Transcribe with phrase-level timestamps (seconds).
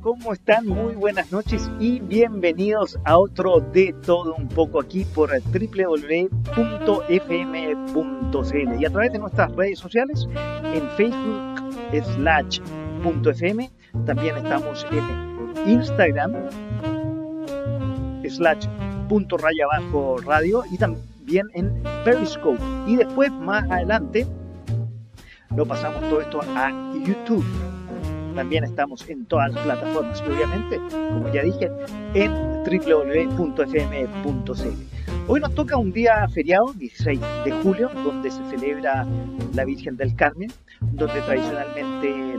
[0.00, 0.66] ¿Cómo están?
[0.66, 6.30] Muy buenas noches y bienvenidos a otro de todo un poco aquí por www.fm.cl
[8.80, 10.26] y a través de nuestras redes sociales
[10.64, 11.60] en Facebook
[12.14, 12.60] slash
[13.02, 13.70] .fm,
[14.06, 16.32] también estamos en Instagram
[18.26, 18.66] slash
[19.08, 24.26] punto raya abajo radio y también en Periscope y después más adelante
[25.54, 26.70] lo pasamos todo esto a
[27.06, 27.44] YouTube
[28.34, 31.70] también estamos en todas las plataformas y obviamente, como ya dije,
[32.14, 32.32] en
[32.64, 34.14] www.fm.cl.
[35.26, 39.06] Hoy nos toca un día feriado, 16 de julio, donde se celebra
[39.54, 42.38] la Virgen del Carmen, donde tradicionalmente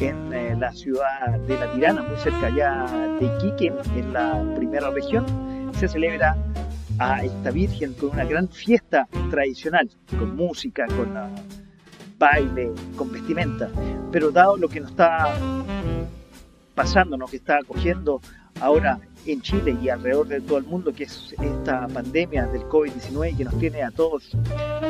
[0.00, 2.86] en eh, la ciudad de La Tirana, muy cerca allá
[3.20, 5.24] de Iquique, en la primera región,
[5.74, 6.36] se celebra
[6.98, 11.14] a esta Virgen con una gran fiesta tradicional, con música, con
[12.18, 13.68] baile, con vestimenta.
[14.10, 15.34] Pero dado lo que nos está
[16.74, 18.20] pasando, lo que está acogiendo
[18.60, 23.36] ahora en Chile y alrededor de todo el mundo, que es esta pandemia del COVID-19
[23.36, 24.36] que nos tiene a todos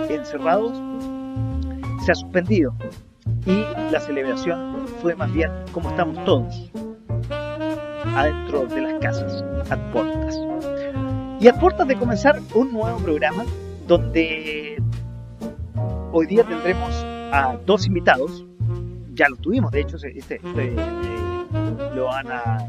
[0.09, 0.81] encerrados,
[2.05, 2.75] se ha suspendido.
[3.47, 6.71] Y la celebración fue más bien como estamos todos,
[8.15, 10.39] adentro de las casas, a puertas.
[11.41, 13.45] Y a puertas de comenzar un nuevo programa
[13.87, 14.83] donde
[16.13, 17.04] hoy día tendremos
[17.35, 18.45] a dos invitados.
[19.15, 20.77] Ya lo tuvimos, de hecho, este, este eh,
[21.95, 22.69] lo van a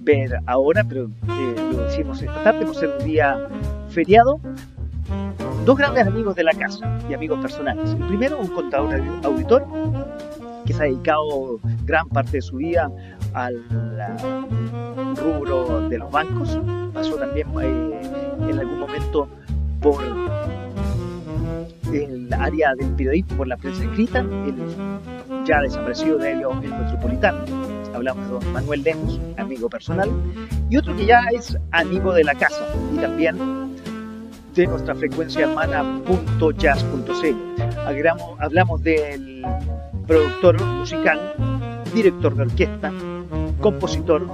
[0.00, 3.48] ver ahora, pero eh, lo hicimos esta tarde por ser un día
[3.88, 4.40] feriado.
[5.64, 7.90] Dos grandes amigos de la casa y amigos personales.
[7.92, 9.66] El primero, un contador auditor
[10.66, 12.90] que se ha dedicado gran parte de su vida
[13.32, 13.62] al
[15.16, 16.58] rubro de los bancos.
[16.92, 18.00] Pasó también eh,
[18.48, 19.28] en algún momento
[19.80, 20.02] por
[21.94, 24.54] el área del periodismo por la prensa escrita, el
[25.44, 27.44] ya desaparecido de ellos el metropolitano.
[27.94, 30.10] Hablamos de don Manuel Lemos, amigo personal,
[30.68, 33.36] y otro que ya es amigo de la casa y también
[34.54, 36.00] de nuestra frecuencia hermana
[37.86, 39.44] Hablamos, hablamos del
[40.06, 41.34] productor musical,
[41.94, 42.92] director de orquesta,
[43.60, 44.26] compositor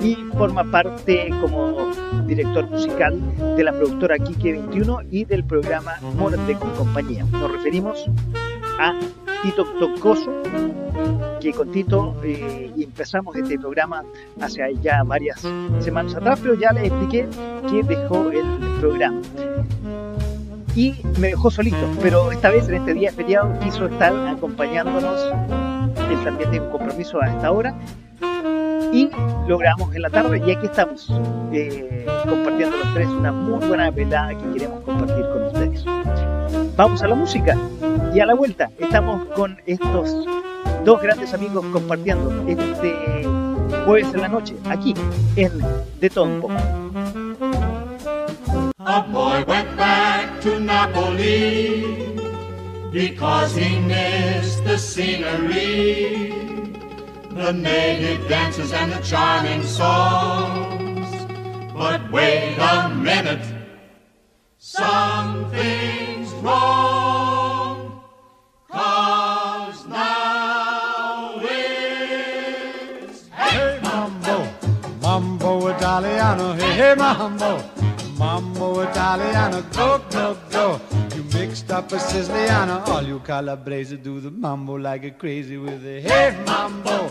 [0.00, 1.90] y forma parte como
[2.26, 3.18] director musical
[3.56, 7.24] de la productora Kike 21 y del programa Morate con compañía.
[7.24, 8.04] Nos referimos
[8.78, 8.98] a
[9.42, 10.42] Tito Tocoso,
[11.40, 14.04] que con Tito eh, empezamos este programa
[14.40, 15.40] hace ya varias
[15.80, 17.28] semanas atrás, pero ya les expliqué
[17.70, 18.44] que dejó el
[18.80, 19.20] programa.
[20.74, 25.32] Y me dejó solito, pero esta vez en este día feriado quiso estar acompañándonos.
[26.10, 27.74] Él también tiene un compromiso a esta hora
[28.92, 29.10] y
[29.48, 31.08] logramos en la tarde y aquí estamos
[31.52, 35.84] eh, compartiendo los tres una muy buena velada que queremos compartir con ustedes.
[36.76, 37.56] Vamos a la música
[38.14, 40.26] y a la vuelta estamos con estos
[40.84, 42.94] dos grandes amigos compartiendo este
[43.84, 44.94] jueves en la noche aquí
[45.36, 45.52] en
[46.00, 46.48] De Todo.
[48.78, 52.14] A boy went back to Napoli
[52.92, 56.45] because he missed the scenery.
[57.36, 61.06] The native dances and the charming songs.
[61.74, 63.44] But wait a minute,
[64.56, 68.00] something's wrong.
[68.70, 74.48] Cause now it's hey, mambo,
[75.02, 77.62] mambo Italiano, hey, hey mambo,
[78.18, 80.80] mambo Italiano, go, go, go.
[81.46, 86.00] Mixed up a Siciliana, all you Calabrese do the mambo like a crazy with a
[86.00, 87.08] hey mambo.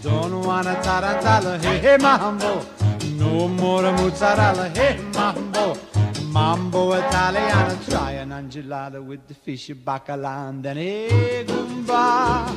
[0.00, 2.64] Don't wanna tarantella, hey, hey, mambo.
[3.18, 5.76] No more mozzarella, hey, mambo.
[6.34, 12.50] Mambo Italiano, try an angelada with the fish bacala and then hey, Goomba.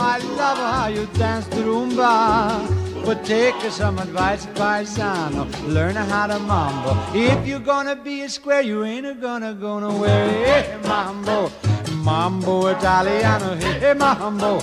[0.00, 3.04] I love how you dance the rumba.
[3.04, 5.46] But take some advice, paisano.
[5.68, 6.90] Learn how to mambo.
[7.14, 10.28] If you're gonna be a square, you ain't gonna go nowhere.
[10.44, 11.52] Hey, mambo,
[12.02, 14.60] mambo Italiano, hey, mambo.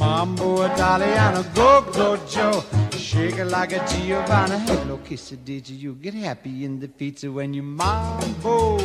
[0.00, 2.64] Mambo Italiano, go go Joe.
[2.96, 4.58] Shake it like a Giovanna.
[4.60, 8.78] Hello, kiss it, did you get happy in the pizza when you mambo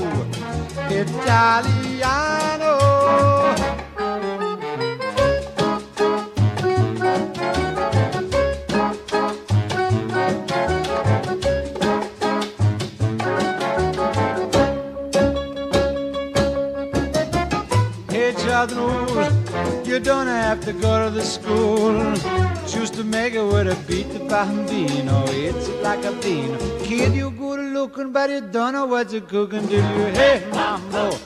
[0.90, 2.76] Italiano?
[18.10, 19.35] Hey, other
[19.86, 22.16] you don't have to go to the school.
[22.68, 25.24] Choose to make it with a beat the bambino.
[25.28, 26.58] It's like a bean.
[26.80, 29.66] Kid, you good looking, but you don't know what you're cooking.
[29.68, 30.06] Do you?
[30.20, 31.18] Hey, mambo,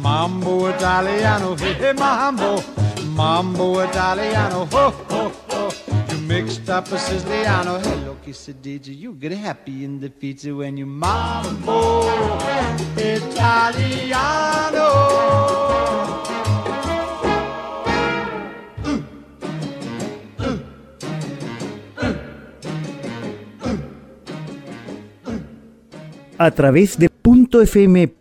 [0.00, 1.54] mambo Italiano.
[1.56, 2.62] Hey, hey mambo,
[3.14, 4.64] mambo Italiano.
[4.66, 5.70] Ho, ho, ho.
[6.10, 7.78] You mixed up a Siciliano.
[7.78, 8.94] Hey, look, he said, did you?
[8.94, 12.08] You get happy in the pizza when you mambo
[12.96, 14.46] Italiano.
[26.38, 28.12] A través de .fm.cl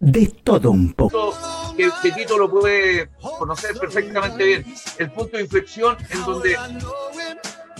[0.00, 1.32] de todo un poco.
[1.76, 4.74] Que, que, Tito lo puede conocer perfectamente bien.
[4.98, 6.56] El punto de inflexión en donde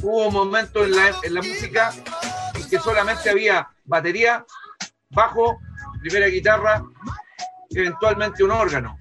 [0.02, 1.92] hubo un momento en la, en la música
[2.54, 4.44] en que solamente había batería,
[5.10, 5.58] bajo,
[6.00, 6.84] primera guitarra,
[7.70, 8.96] eventualmente un órgano.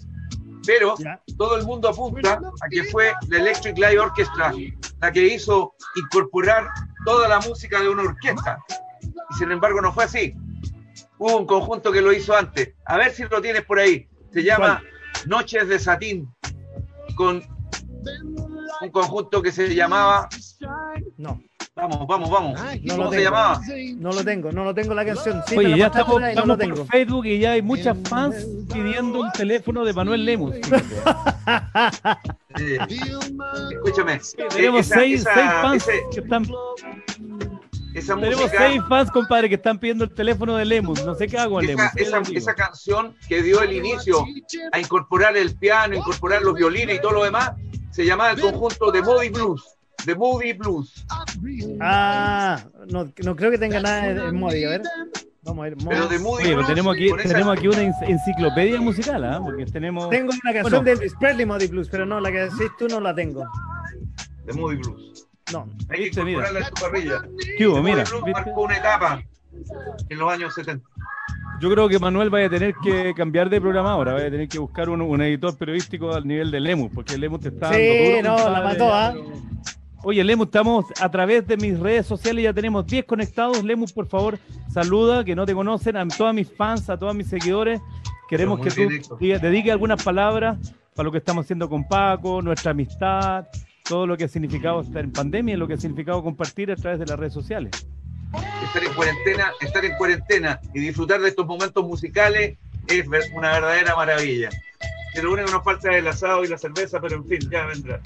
[0.66, 0.96] Pero
[1.38, 4.54] todo el mundo apunta a que fue la Electric Light Orchestra
[5.00, 6.68] la que hizo incorporar
[7.06, 8.60] toda la música de una orquesta
[9.32, 10.34] y sin embargo no fue así.
[11.18, 12.74] Hubo un conjunto que lo hizo antes.
[12.86, 14.08] A ver si lo tienes por ahí.
[14.34, 14.82] Se llama
[15.28, 16.28] Noches de Satín,
[17.16, 17.44] con
[18.82, 20.28] un conjunto que se llamaba...
[21.18, 21.42] No.
[21.74, 22.60] Vamos, vamos, vamos.
[22.84, 23.30] No ¿Cómo lo se tengo.
[23.32, 23.62] llamaba?
[23.98, 25.42] No lo tengo, no lo tengo la canción.
[25.48, 26.86] Sí, Oye, la ya estamos, una y no estamos lo por tengo.
[26.88, 30.56] Facebook y ya hay muchas fans pidiendo el teléfono de Manuel Lemus.
[32.60, 32.78] Eh,
[33.72, 34.20] escúchame.
[34.54, 36.46] Tenemos esa- seis, esa- seis fans ese- que están.
[38.02, 41.04] Esa Tenemos música, seis fans, compadre, que están pidiendo el teléfono de Lemus.
[41.06, 41.86] No sé qué hago en Lemus.
[41.96, 44.26] esa, ¿qué esa- canción que dio el inicio
[44.72, 47.52] a incorporar el piano, incorporar los violines y todo lo demás,
[47.92, 49.64] se llamaba el conjunto de Moody Blues.
[50.06, 51.06] De Moody Blues.
[51.80, 54.64] Ah, no, no creo que tenga nada de Modi.
[54.66, 54.82] A ver.
[55.44, 55.78] Vamos a ver.
[55.88, 56.20] Pero de.
[56.20, 56.68] Moody Oye, Blues.
[56.68, 59.40] tenemos aquí, tenemos aquí una en- enciclopedia musical, ¿ah?
[59.44, 60.10] Porque tenemos.
[60.10, 60.84] Tengo una canción Bueno.
[60.84, 63.44] de Elvis Presley, Modi Blues, pero no, la que decís tú no la tengo.
[64.46, 65.28] De Moody Blues.
[65.52, 65.68] No.
[65.90, 66.32] Hay que mira.
[66.32, 67.22] incorporarla en tu parrilla.
[67.58, 67.82] ¿Qué hubo?
[67.82, 68.04] Mira,
[68.34, 69.24] marcó una etapa
[70.10, 70.88] en los años 70.
[71.60, 74.48] Yo creo que Manuel vaya a tener que cambiar de programa ahora, vaya a tener
[74.48, 77.78] que buscar un, un editor periodístico al nivel de Lemus, porque Lemus te está dando
[77.78, 79.14] Sí, duro, no, la mató, ¿ah?
[80.04, 83.64] Oye, Lemus, estamos a través de mis redes sociales, ya tenemos 10 conectados.
[83.64, 84.40] Lemus, por favor,
[84.74, 87.80] saluda, que no te conocen, a todos mis fans, a todos mis seguidores.
[88.28, 90.58] Queremos que tú dediques algunas palabras
[90.96, 93.46] para lo que estamos haciendo con Paco, nuestra amistad,
[93.84, 96.76] todo lo que ha significado estar en pandemia y lo que ha significado compartir a
[96.76, 97.72] través de las redes sociales.
[98.64, 102.58] Estar en cuarentena, estar en cuarentena y disfrutar de estos momentos musicales
[102.88, 103.06] es
[103.36, 104.50] una verdadera maravilla.
[105.14, 107.40] Que lo único que nos falta es el asado y la cerveza, pero en fin,
[107.52, 108.00] ya vendrá.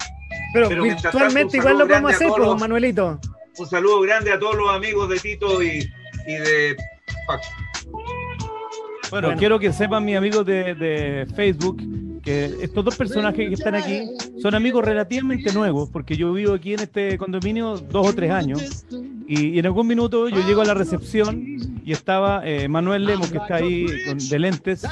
[0.52, 3.20] Pero, Pero virtualmente igual lo podemos hacer, pues, los- Manuelito.
[3.58, 5.88] Un saludo grande a todos los amigos de Tito y,
[6.26, 6.76] y de
[7.26, 7.44] Paco.
[9.10, 9.38] Bueno, Bueno.
[9.38, 11.80] quiero que sepan mis amigos de, de Facebook
[12.22, 14.08] que estos dos personajes que están aquí
[14.46, 18.86] son amigos relativamente nuevos, porque yo vivo aquí en este condominio dos o tres años,
[19.26, 23.28] y, y en algún minuto yo llego a la recepción y estaba eh, Manuel Lemos,
[23.32, 24.86] que está ahí con, de lentes,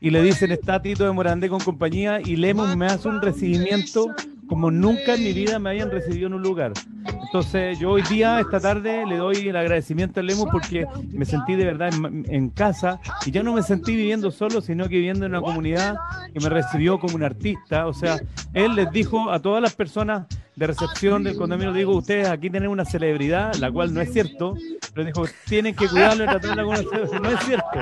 [0.00, 4.14] y le dicen, está Tito de Morandé con compañía, y Lemos me hace un recibimiento
[4.48, 6.72] como nunca en mi vida me habían recibido en un lugar.
[7.24, 11.54] Entonces yo hoy día, esta tarde, le doy el agradecimiento a Lemos porque me sentí
[11.54, 15.26] de verdad en, en casa y ya no me sentí viviendo solo, sino que viviendo
[15.26, 15.96] en una comunidad
[16.32, 17.86] que me recibió como un artista.
[17.86, 18.18] O sea,
[18.54, 20.26] él les dijo a todas las personas
[20.56, 24.54] de recepción del condominio, digo, ustedes aquí tienen una celebridad, la cual no es cierto,
[24.94, 27.20] pero dijo, tienen que cuidarlo y tratarla como una celebridad.
[27.20, 27.80] No es cierto.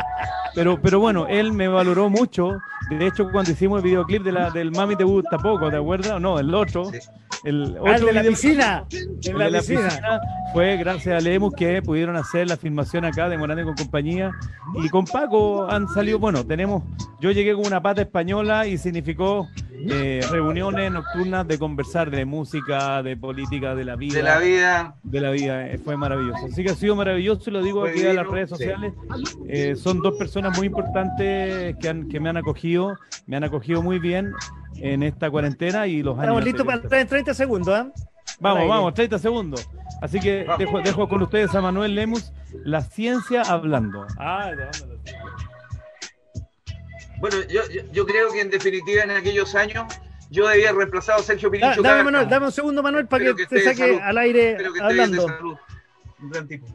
[0.55, 2.59] Pero, pero bueno, él me valoró mucho.
[2.91, 6.21] De hecho, cuando hicimos el videoclip de la, del Mami te gusta poco, ¿te acuerdas?
[6.21, 6.85] No, el otro.
[6.87, 6.99] Sí.
[7.45, 8.85] El Ah, el otro de la piscina.
[8.91, 9.89] el En de la la piscina.
[9.89, 10.21] piscina
[10.53, 14.31] fue gracias a Lemus que pudieron hacer la filmación acá de Morande con compañía
[14.83, 16.83] y con Paco han salido, bueno, tenemos,
[17.21, 19.47] yo llegué con una pata española y significó
[19.91, 24.95] eh, reuniones nocturnas de conversar de música, de política, de la vida, De la vida,
[25.03, 26.47] de la vida, eh, fue maravilloso.
[26.47, 28.57] Así que ha sido maravilloso y lo digo Fue aquí a las redes sí.
[28.57, 28.95] sociales.
[29.49, 32.74] Eh, son dos personas muy importantes que, han, que me han acogido,
[33.27, 34.33] me han acogido muy bien
[34.77, 36.25] en esta cuarentena y los años.
[36.25, 37.91] Estamos listos para entrar en 30 segundos, ¿ah?
[38.41, 39.69] Vamos, vamos, 30 segundos.
[40.03, 42.33] Así que dejo, dejo con ustedes a Manuel Lemus,
[42.65, 44.07] La Ciencia Hablando.
[44.19, 44.51] Ah,
[47.19, 49.85] bueno, yo, yo, yo creo que en definitiva en aquellos años
[50.31, 52.05] yo debía haber reemplazado a Sergio Da- Pirincho dame, Cárcamo.
[52.11, 53.99] Manuel, dame un segundo, Manuel, para que, Espero que te saque salud.
[54.03, 55.37] al aire Espero que esté bien de hablando.
[55.37, 55.57] salud.
[56.21, 56.67] Un gran tipo.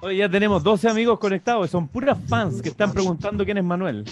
[0.00, 4.04] Oye, ya tenemos 12 amigos conectados, son puras fans que están preguntando quién es Manuel.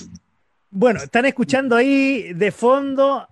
[0.70, 3.26] Bueno, están escuchando ahí de fondo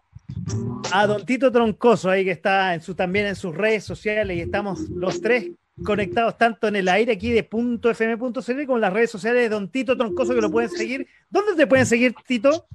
[0.92, 4.40] a Don Tito Troncoso, ahí que está en su, también en sus redes sociales y
[4.40, 5.50] estamos los tres
[5.82, 9.68] conectados tanto en el aire aquí de .fm.cl como en las redes sociales de Don
[9.68, 11.06] Tito Troncoso que lo pueden seguir.
[11.30, 12.66] ¿Dónde te pueden seguir, Tito?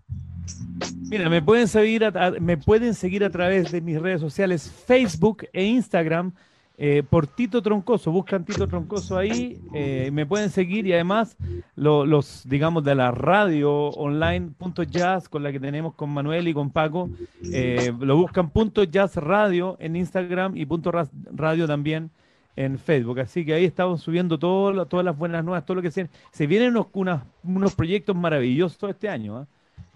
[1.09, 2.03] Mira, me pueden seguir
[2.39, 6.33] me pueden seguir a través de mis redes sociales Facebook e Instagram
[6.81, 8.09] eh, por Tito Troncoso.
[8.11, 11.35] Buscan Tito Troncoso ahí, eh, me pueden seguir y además
[11.75, 16.47] lo- los, digamos, de la radio online punto jazz con la que tenemos con Manuel
[16.47, 17.09] y con Paco,
[17.51, 20.91] eh, lo buscan punto jazz radio en Instagram y punto
[21.33, 22.09] radio también
[22.55, 23.19] en Facebook.
[23.19, 26.47] Así que ahí estamos subiendo todo todas las buenas nuevas, todo lo que se, se
[26.47, 29.37] vienen unos, unos proyectos maravillosos este año.
[29.37, 29.47] ¿ah?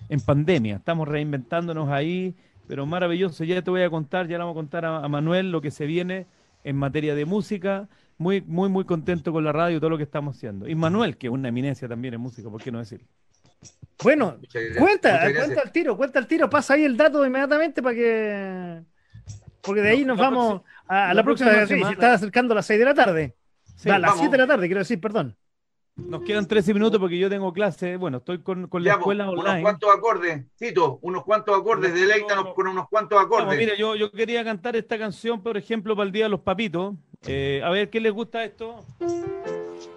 [0.10, 0.75] en pandemia.
[0.75, 2.36] Estamos reinventándonos ahí,
[2.68, 3.46] pero maravilloso.
[3.46, 5.86] Ya te voy a contar, ya le vamos a contar a Manuel lo que se
[5.86, 6.25] viene
[6.63, 7.88] en materia de música.
[8.17, 10.67] Muy, muy, muy contento con la radio y todo lo que estamos haciendo.
[10.70, 13.01] Y Manuel, que es una eminencia también en música, ¿por qué no decir?
[14.03, 14.38] Bueno,
[14.77, 18.82] cuenta, cuenta el tiro, cuenta el tiro, pasa ahí el dato inmediatamente para que.
[19.62, 21.51] Porque de ahí No, nos la vamos a, a la, la próxima.
[21.51, 23.36] próxima semana- se está acercando a las 6 de la tarde.
[23.75, 24.20] Sí, a las vamos.
[24.20, 25.36] 7 de la tarde, quiero decir, perdón.
[25.96, 27.98] Nos quedan 13 minutos porque yo tengo clase.
[27.98, 32.54] Bueno, estoy con, con la Ya, escuela unos cuantos acordes, Tito, unos cuantos acordes, deleítanos
[32.56, 33.58] con unos cuantos acordes.
[33.60, 36.96] mira, yo, yo quería cantar esta canción, por ejemplo, para el Día de los Papitos.
[37.28, 38.80] Eh, a ver, ¿qué les gusta esto?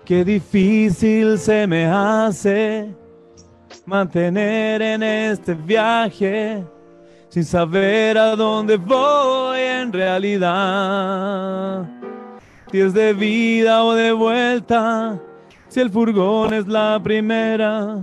[0.05, 2.95] Qué difícil se me hace
[3.87, 6.62] mantener en este viaje
[7.31, 11.88] sin saber a dónde voy en realidad.
[12.71, 15.21] Si es de vida o de vuelta,
[15.76, 18.00] si el furgón es la primera,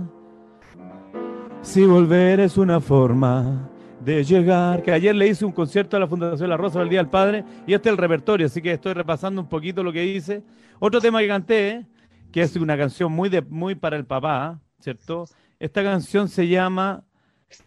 [1.60, 3.68] si volver es una forma
[4.00, 4.80] de llegar.
[4.80, 7.44] Que ayer le hice un concierto a la Fundación La Rosa del Día del Padre
[7.66, 10.44] y este es el repertorio, así que estoy repasando un poquito lo que hice.
[10.78, 11.84] Otro tema que canté,
[12.30, 15.24] que es una canción muy, de, muy para el papá, ¿cierto?
[15.58, 17.02] Esta canción se llama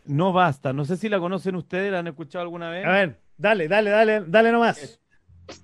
[0.05, 0.71] No Basta.
[0.71, 2.85] No sé si la conocen ustedes, la han escuchado alguna vez.
[2.85, 5.01] A ver, dale, dale, dale, dale nomás.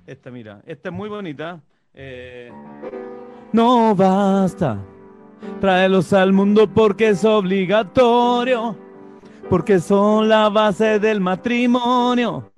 [0.05, 1.61] Esta, mira, esta es muy bonita.
[1.93, 2.51] Eh,
[3.53, 4.77] no basta,
[5.61, 8.75] tráelos al mundo porque es obligatorio,
[9.49, 12.51] porque son la base del matrimonio,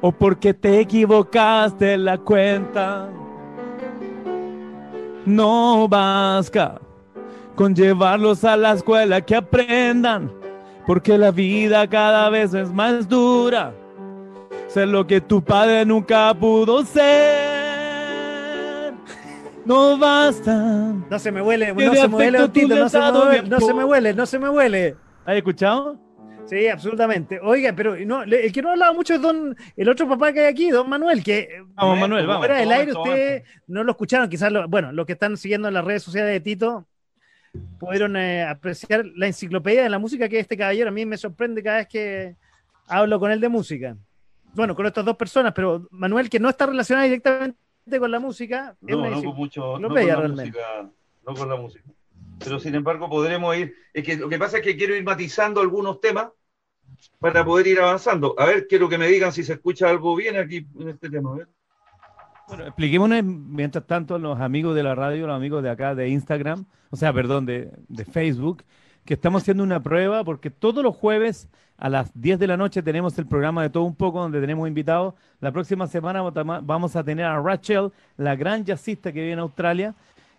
[0.00, 3.08] o porque te equivocaste la cuenta.
[5.26, 6.80] No basta
[7.56, 10.30] con llevarlos a la escuela que aprendan,
[10.86, 13.74] porque la vida cada vez es más dura
[14.70, 17.49] ser lo que tu padre nunca pudo ser.
[19.70, 20.52] No basta.
[21.08, 22.48] No se me huele, no se me huele, no
[22.88, 24.96] se me huele, no se me huele, no se me huele.
[25.24, 25.96] ¿Has escuchado?
[26.46, 27.38] Sí, absolutamente.
[27.40, 30.40] Oiga, pero no, el que no ha hablado mucho es don, el otro papá que
[30.40, 32.40] hay aquí, don Manuel, que eh, Vamos, Manuel, vamos.
[32.40, 35.74] fuera del aire ustedes no lo escucharon, quizás, lo- bueno, los que están siguiendo en
[35.74, 36.88] las redes sociales de Tito
[37.78, 41.62] pudieron eh, apreciar la enciclopedia de la música que este caballero a mí me sorprende
[41.62, 42.34] cada vez que
[42.88, 43.96] hablo con él de música.
[44.52, 47.56] Bueno, con estas dos personas, pero Manuel, que no está relacionado directamente
[47.98, 50.42] con la música, No, no con mucho, no con la realmente.
[50.42, 50.90] música,
[51.26, 51.84] no con la música.
[52.38, 53.74] Pero sin embargo podremos ir.
[53.92, 56.28] Es que lo que pasa es que quiero ir matizando algunos temas
[57.18, 58.34] para poder ir avanzando.
[58.38, 61.32] A ver, quiero que me digan si se escucha algo bien aquí en este tema.
[61.32, 61.48] a ver.
[62.48, 66.08] Bueno, expliquémonos mientras tanto a los amigos de la radio, los amigos de acá de
[66.08, 68.64] Instagram, o sea, perdón, de, de Facebook,
[69.04, 71.48] que estamos haciendo una prueba porque todos los jueves
[71.80, 74.68] a las 10 de la noche tenemos el programa de todo un poco donde tenemos
[74.68, 75.14] invitados.
[75.40, 79.94] La próxima semana vamos a tener a Rachel, la gran jazzista que vive en Australia,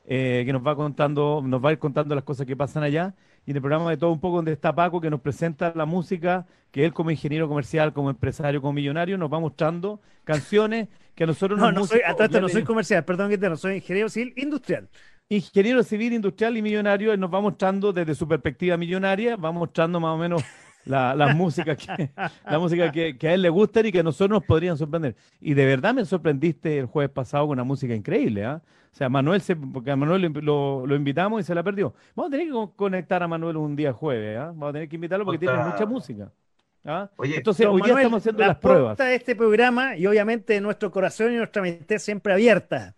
[0.06, 3.16] eh, que nos va contando, nos va a ir contando las cosas que pasan allá.
[3.48, 5.88] Y en el programa de todo un poco donde está Paco, que nos presenta la
[5.88, 11.24] música, que él como ingeniero comercial, como empresario, como millonario, nos va mostrando canciones que
[11.24, 13.50] a nosotros No, nos no soy, a todo esto no soy comercial, perdón que te
[13.50, 14.90] no soy ingeniero civil industrial.
[15.28, 20.00] ingeniero civil, industrial y millonario, él nos va mostrando desde su perspectiva millonaria, va mostrando
[20.00, 20.44] más o menos
[20.86, 22.12] la, las músicas que,
[22.48, 25.16] la música que, que a él le gustan y que a nosotros nos podrían sorprender.
[25.40, 28.62] Y de verdad me sorprendiste el jueves pasado con una música increíble, ¿ah?
[28.94, 31.94] O sea, Manuel, se, porque a Manuel lo, lo- invitamos y se la perdió.
[32.14, 34.48] Vamos a tener que co- conectar a Manuel un día jueves, ¿ah?
[34.48, 36.32] Vamos a tener que invitarlo porque tiene mucha música.
[36.86, 37.10] ¿ah?
[37.16, 38.98] Oye, Entonces, hoy día Manuel, estamos haciendo la las pruebas.
[38.98, 42.96] de este programa y obviamente nuestro corazón y nuestra mente siempre abierta.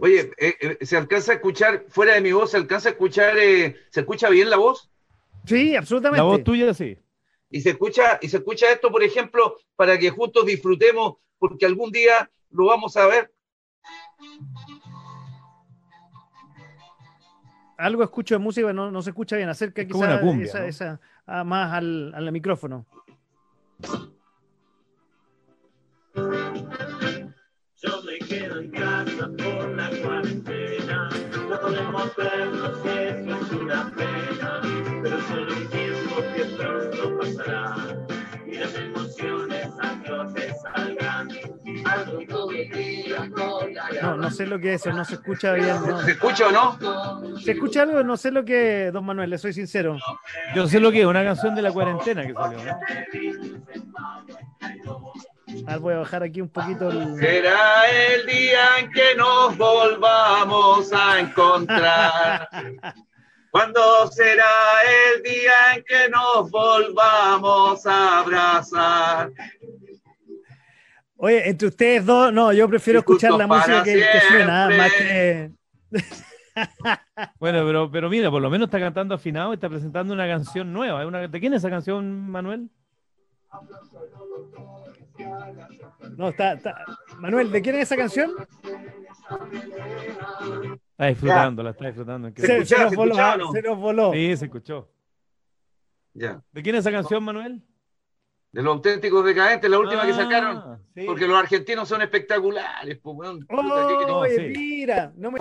[0.00, 3.36] Oye, eh, eh, ¿se alcanza a escuchar, fuera de mi voz, se alcanza a escuchar,
[3.38, 4.90] eh, se escucha bien la voz?
[5.44, 6.18] Sí, absolutamente.
[6.18, 6.96] La voz tuya, sí.
[7.50, 11.90] Y se escucha, y se escucha esto, por ejemplo, para que juntos disfrutemos, porque algún
[11.90, 13.32] día lo vamos a ver.
[17.76, 19.48] Algo escucho de música, no, no se escucha bien.
[19.48, 20.00] Acerca Es quizás
[20.44, 20.64] esa, ¿no?
[20.66, 22.86] esa- ah, más al, al micrófono.
[44.02, 45.76] No, no sé lo que es eso, no se escucha bien.
[45.86, 46.00] no.
[46.02, 47.38] ¿Se escucha o no?
[47.38, 48.02] ¿Se escucha algo?
[48.02, 49.96] No sé lo que es, don Manuel, le soy sincero.
[50.54, 52.80] Yo sé lo que es, una canción de la cuarentena que salió, ¿no?
[55.66, 57.16] A ver, voy a bajar aquí un poquito el...
[57.16, 62.48] Será el día en que nos volvamos a encontrar.
[63.50, 64.44] ¿Cuándo será
[65.14, 69.30] el día en que nos volvamos a abrazar?
[71.24, 75.52] Oye, entre ustedes dos, no, yo prefiero escuchar la música que, que suena, más que...
[77.38, 80.72] Bueno, pero, pero mira, por lo menos está cantando afinado y está presentando una canción
[80.72, 81.00] nueva.
[81.00, 82.68] ¿Es una- ¿De quién es esa canción, Manuel?
[86.16, 86.84] No, está, está-
[87.18, 88.32] Manuel, ¿de quién es esa canción?
[90.90, 92.32] Está disfrutándola, está disfrutando.
[92.36, 93.52] ¿Se nos se voló, escuchaba o no?
[93.52, 94.12] se nos voló.
[94.12, 94.90] Sí, se escuchó.
[96.14, 96.42] Ya.
[96.50, 97.62] ¿De quién es esa canción, Manuel?
[98.52, 100.78] De los auténticos decadentes, la última que Ah, sacaron.
[100.94, 101.04] sí.
[101.06, 102.98] Porque los argentinos son espectaculares.
[103.02, 103.46] pues, weón.
[103.46, 104.10] Puta, ¿qué querés?
[104.14, 104.58] Oye, sí.
[104.58, 105.38] mira, no me...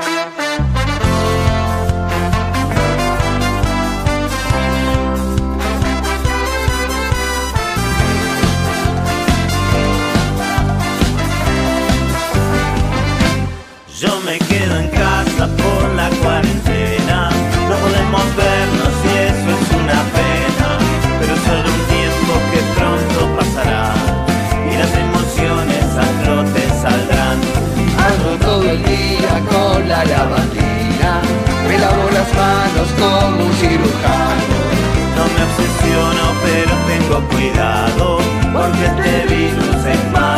[35.15, 38.19] No me obsesiono, pero tengo cuidado.
[38.53, 40.30] Porque este virus es malo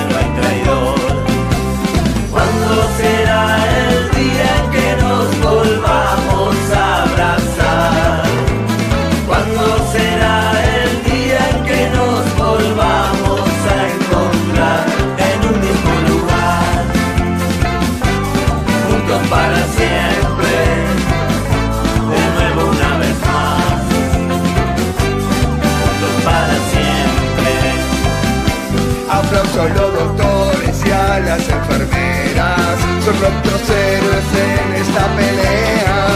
[29.54, 36.08] A los doctores y a las enfermeras, son nuestros héroes en esta pelea.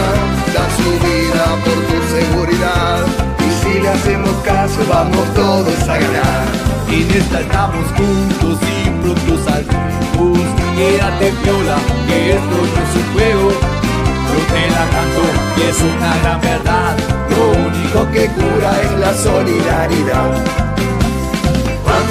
[0.53, 3.05] Dan su vida por tu seguridad,
[3.39, 6.45] y si le hacemos caso vamos todos a ganar.
[6.89, 10.47] En esta estamos juntos y pronto saldremos.
[10.75, 13.49] Quédate viola, que esto no es un juego.
[14.29, 15.23] Yo te la canto
[15.57, 16.97] y es una gran verdad.
[17.29, 20.66] Lo único que cura es la solidaridad.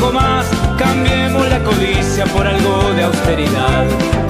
[0.00, 0.46] poco más,
[0.78, 4.29] cambiemos la codicia por algo de austeridad.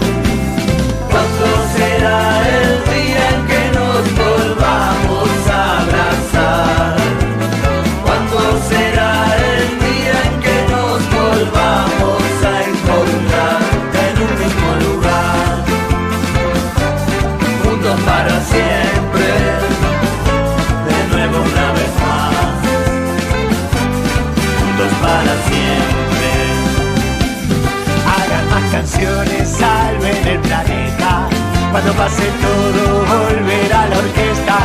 [29.44, 31.28] Salven el planeta.
[31.70, 34.58] Cuando pase todo, volverá la orquesta.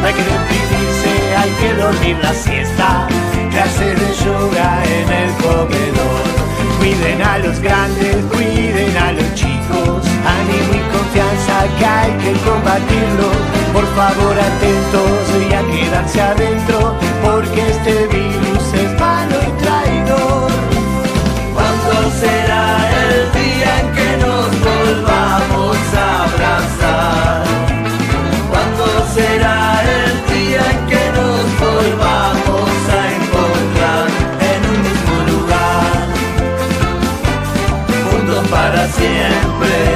[0.00, 3.08] No hay que deprimirse, hay que dormir la siesta.
[3.50, 6.22] Clases de yoga en el comedor.
[6.78, 10.02] Cuiden a los grandes, cuiden a los chicos.
[10.38, 13.30] Ánimo y confianza que hay que combatirlo.
[13.72, 16.94] Por favor, atentos y a quedarse adentro.
[17.22, 18.21] Porque este virus
[39.02, 39.91] siempre,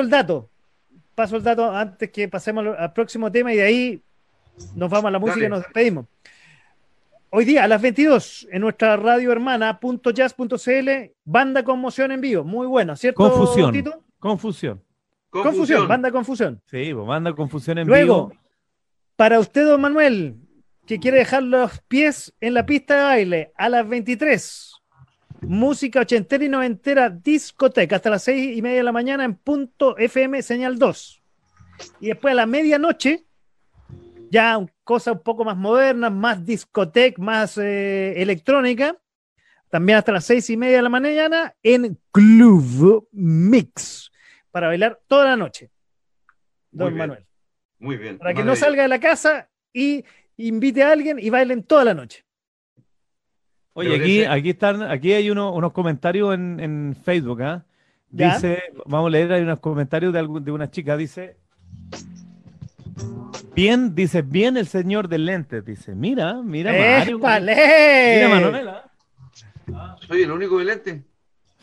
[0.00, 0.50] paso el dato.
[1.14, 4.02] Paso el dato antes que pasemos al- próximo tema y de ahí
[4.74, 5.46] nos vamos a la música Dale.
[5.46, 6.06] y nos despedimos.
[7.30, 9.78] Hoy día a las 22 en nuestra radio hermana
[10.14, 10.88] .jazz.cl
[11.24, 13.16] banda conmoción en vivo, muy bueno, ¿cierto?
[13.18, 13.72] Confusión.
[13.72, 14.02] Tito?
[14.18, 14.82] Confusión.
[15.30, 16.60] Confusión, banda confusión.
[16.66, 18.40] Sí, pues manda confusión en Luego, vivo.
[19.14, 20.34] para usted, don Manuel,
[20.86, 24.69] que quiere dejar los pies en la pista de baile a las 23,
[25.42, 29.96] música ochentera y noventera, discoteca, hasta las seis y media de la mañana en punto
[29.96, 31.22] FM señal 2.
[32.00, 33.24] Y después a la medianoche,
[34.30, 38.96] ya cosas un poco más modernas, más discoteca, más eh, electrónica,
[39.70, 44.10] también hasta las seis y media de la mañana en Club Mix,
[44.50, 45.70] para bailar toda la noche.
[46.70, 46.96] Don.
[46.96, 47.26] Manuel.
[47.78, 48.18] Muy bien.
[48.18, 50.04] Para que no salga de la casa y
[50.36, 52.24] invite a alguien y bailen toda la noche.
[53.72, 57.64] Oye, aquí, aquí están, aquí hay uno- unos comentarios en, en Facebook, ¿ah?
[58.10, 58.34] Ya.
[58.34, 61.36] Dice, vamos a leer, hay unos comentarios de, algún- de una chica, dice.
[63.54, 68.90] Bien, dice, bien el señor del lente, dice, mira, mira, Mario, mira Manuela.
[70.06, 71.02] Soy el único de lente.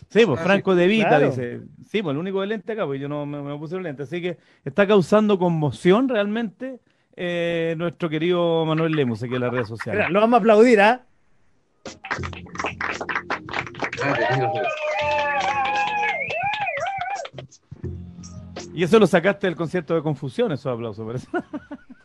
[0.10, 1.30] Sí, pues Ah, Franco De Vita claro.
[1.30, 3.84] dice, sí, pues el único de lente acá, pues yo no me, me puse el
[3.84, 6.80] lente, así que está causando conmoción realmente
[7.16, 10.00] eh, nuestro querido Manuel Lemus aquí en las redes sociales.
[10.00, 11.04] Mira, lo vamos a aplaudir, ¿ah?
[18.74, 21.28] Y eso lo sacaste del concierto de confusión, esos aplausos.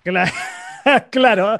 [1.11, 1.59] Claro.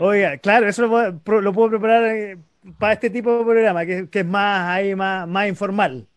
[0.00, 2.38] Oiga, claro, eso lo puedo, lo puedo preparar eh,
[2.78, 6.08] para este tipo de programa, que, que es más ahí, más, más informal.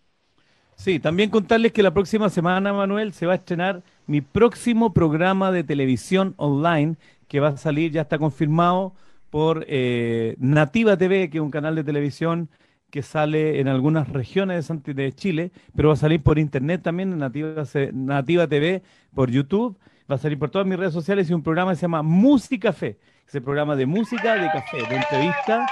[0.84, 5.50] Sí, también contarles que la próxima semana, Manuel, se va a estrenar mi próximo programa
[5.50, 6.98] de televisión online
[7.30, 8.94] que va a salir, ya está confirmado
[9.30, 12.50] por eh, Nativa TV, que es un canal de televisión
[12.90, 17.64] que sale en algunas regiones de, Chile, pero va a salir por internet también Nativa,
[17.94, 18.84] Nativa TV,
[19.16, 19.78] por YouTube,
[20.12, 22.74] va a salir por todas mis redes sociales y un programa que se llama Música
[22.74, 25.66] Fe, es el programa de música, de café, de entrevista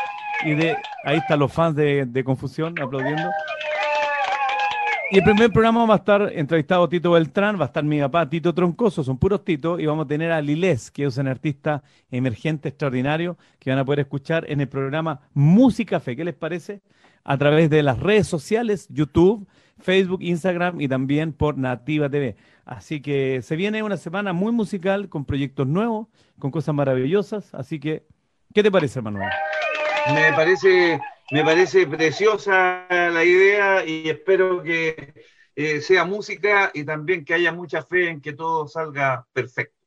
[0.46, 3.30] y de, ahí están los fans de, de Confusión aplaudiendo.
[5.14, 8.30] Y el primer programa va a estar entrevistado Tito Beltrán, va a estar mi papá
[8.30, 11.84] Tito Troncoso, son puros Tito, y vamos a tener a Lilés, que es un artista
[12.10, 16.16] emergente extraordinario, que van a poder escuchar en el programa Música Fe.
[16.16, 16.80] ¿Qué les parece?
[17.26, 19.46] A través de las redes sociales, YouTube,
[19.80, 22.38] Facebook, Instagram y también por Nativa TV.
[22.64, 26.08] Así que se viene una semana muy musical, con proyectos nuevos,
[26.40, 27.54] con cosas maravillosas.
[27.54, 28.06] Así que,
[28.54, 29.28] ¿qué te parece, Manuel?
[30.14, 35.14] Me parece, me parece preciosa la idea y espero que
[35.56, 39.81] eh, sea música y también que haya mucha fe en que todo salga perfecto.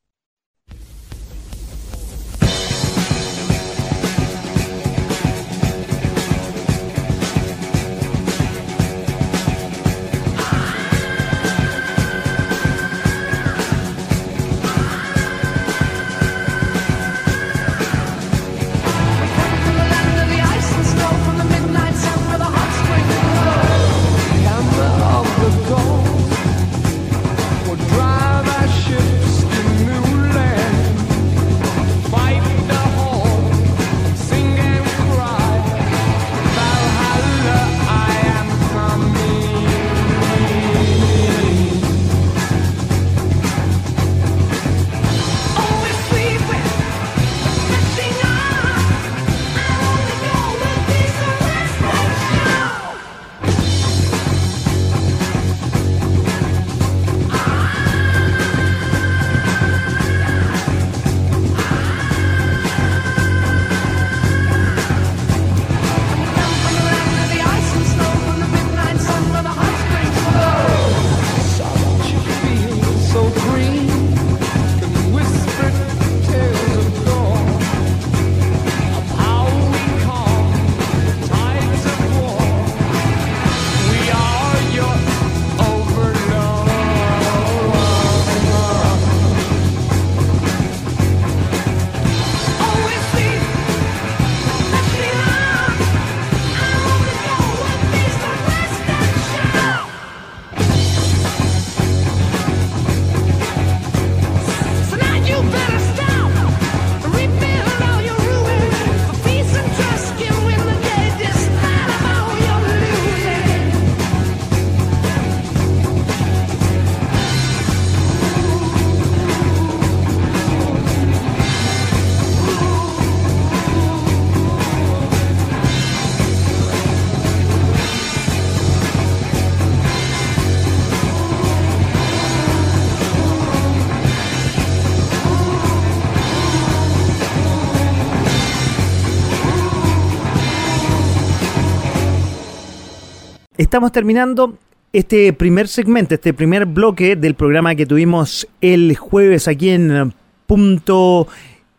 [143.74, 144.56] Estamos terminando
[144.92, 150.14] este primer segmento, este primer bloque del programa que tuvimos el jueves aquí en
[150.46, 151.26] Punto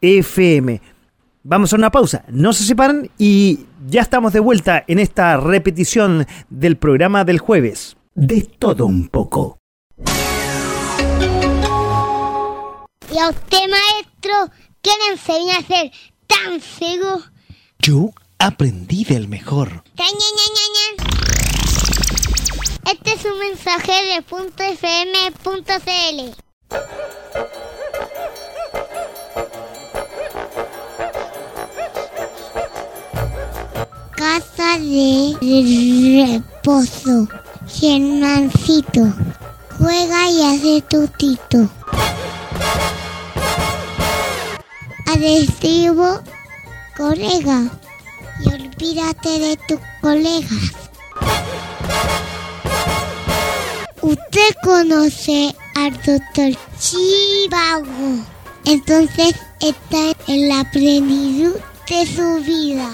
[0.01, 0.81] FM.
[1.43, 6.27] Vamos a una pausa, no se separan y ya estamos de vuelta en esta repetición
[6.49, 7.95] del programa del jueves.
[8.13, 9.57] De todo un poco.
[13.09, 15.91] ¿Y a usted, maestro, qué le enseña a ser
[16.27, 17.21] tan ciego?
[17.79, 19.81] Yo aprendí del mejor.
[19.95, 20.74] Ta, ña, ña, ña, ña.
[22.85, 26.19] Este es un mensaje de .fm.cl.
[34.15, 35.35] Casa de
[36.27, 37.27] reposo.
[37.67, 39.01] Germancito.
[39.79, 41.67] Juega y hace tutito.
[45.07, 46.21] Adhesivo,
[46.95, 47.63] colega.
[48.43, 50.84] Y olvídate de tus colegas.
[54.05, 58.23] Usted conoce al doctor Chivago.
[58.65, 61.55] Entonces está en la plenitud
[61.89, 62.87] de su vida.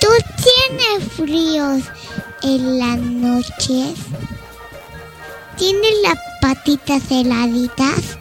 [0.00, 0.08] ¿Tú
[0.42, 1.84] tienes fríos
[2.42, 3.94] en las noches?
[5.56, 8.18] ¿Tienes las patitas heladitas?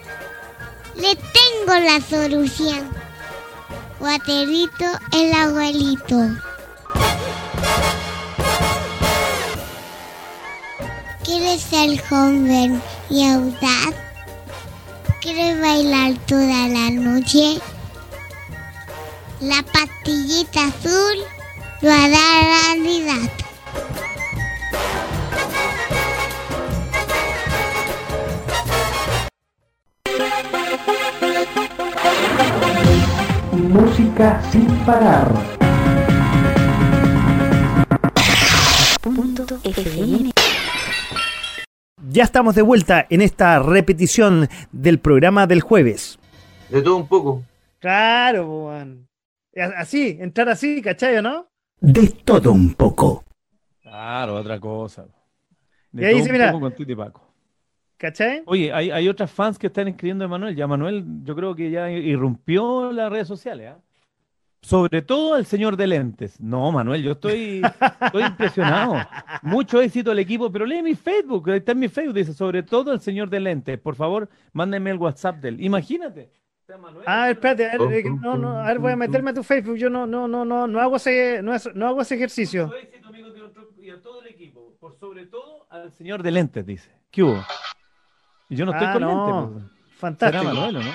[0.95, 2.87] Le tengo la solución.
[3.99, 6.29] Guaterito el abuelito.
[11.29, 13.93] ¿Quieres ser joven y audaz?
[15.21, 17.59] ¿Quieres bailar toda la noche?
[19.39, 21.17] La pastillita azul
[21.81, 23.29] lo hará realidad.
[33.51, 35.31] Música sin parar.
[39.03, 40.38] Punto FM.
[42.11, 46.17] Ya estamos de vuelta en esta repetición del programa del jueves.
[46.69, 47.43] De todo un poco.
[47.79, 48.71] Claro.
[48.71, 48.85] A-
[49.77, 51.47] Así, entrar así, ¿cachai o no?
[51.81, 53.23] De todo un poco.
[53.81, 55.05] Claro, otra cosa.
[55.91, 56.51] De Y ahí todo dice, un mira.
[56.51, 57.27] poco con Titi Paco.
[57.97, 58.43] ¿Cachai?
[58.45, 60.55] Oye, hay, hay otras fans que están escribiendo a Manuel.
[60.55, 63.79] Ya Manuel, yo creo que ya irrumpió las redes sociales, ¿ah?
[64.61, 66.39] Sobre todo el señor de lentes.
[66.39, 67.61] No, Manuel, yo estoy,
[68.01, 68.95] estoy impresionado.
[69.41, 72.91] Mucho éxito al equipo, pero lee mi Facebook, está en mi Facebook, dice, sobre todo
[72.91, 73.79] el señor de lentes.
[73.79, 75.61] Por favor, mándenme el WhatsApp de él.
[75.63, 76.29] Imagínate.
[77.07, 79.77] Ah, espérate, a ver, eh, no, no, a ver, voy a meterme a tu Facebook.
[79.77, 82.65] Yo no, no, no, no, no hago ese, no, es- no hago ese ejercicio.
[82.67, 84.75] Mucho éxito, amigos de otro- y a todo el equipo.
[84.79, 86.91] Por sobre todo al señor de lentes, dice.
[87.09, 87.43] ¿Qué hubo?
[88.49, 89.63] Y yo no estoy Ah, con no, lentes.
[89.71, 89.97] pues.
[89.99, 90.43] Fantástico.
[90.43, 90.91] ¿Será Manuel o no?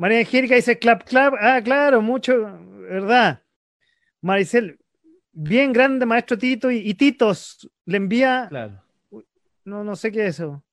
[0.00, 1.34] María Angélica dice clap, clap.
[1.38, 2.32] Ah, claro, mucho,
[2.88, 3.42] ¿verdad?
[4.22, 4.78] Maricel,
[5.30, 6.70] bien grande, maestro Tito.
[6.70, 8.82] Y, y Titos le envía, Claro.
[9.66, 10.64] no, no sé qué es eso.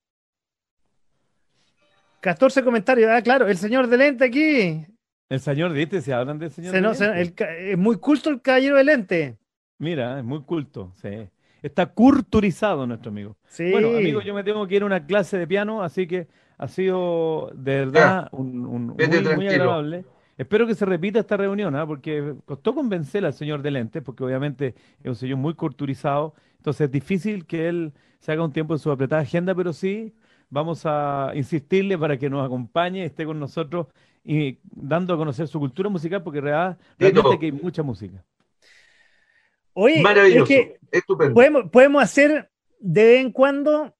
[2.20, 3.10] 14 comentarios.
[3.10, 4.86] Ah, claro, el señor de lente aquí.
[5.28, 6.00] El señor, ¿viste?
[6.00, 7.34] Se hablan del señor Se de no- el
[7.70, 9.38] es muy culto el caballero de lente.
[9.78, 11.28] Mira, es muy culto, sí.
[11.62, 13.36] Está culturizado nuestro amigo.
[13.46, 13.70] Sí.
[13.70, 16.68] Bueno, amigo, yo me tengo que ir a una clase de piano, así que ha
[16.68, 18.96] sido de verdad un, muy,
[19.36, 20.04] muy agradable.
[20.36, 21.84] Espero que se repita esta reunión, ¿ah?
[21.86, 26.82] porque costó convencer al señor de lentes, porque obviamente es un señor muy culturizado, entonces
[26.86, 30.14] es difícil que él se haga un tiempo en su apretada agenda, pero sí
[30.48, 33.88] vamos a insistirle para que nos acompañe, esté con nosotros
[34.24, 38.24] y dando a conocer su cultura musical, porque real- realmente aquí hay mucha música.
[39.72, 41.34] Oye, Maravilloso, es que estupendo.
[41.34, 43.97] podemos, podemos hacer de vez en cuando eh, eh,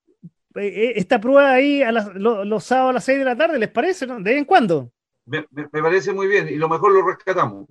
[0.58, 3.70] esta prueba ahí a las- lo- los sábados a las 6 de la tarde, ¿les
[3.70, 4.06] parece?
[4.06, 4.16] no?
[4.16, 4.92] De vez en cuando.
[5.26, 7.68] Me, me- me parece muy bien y lo mejor lo rescatamos.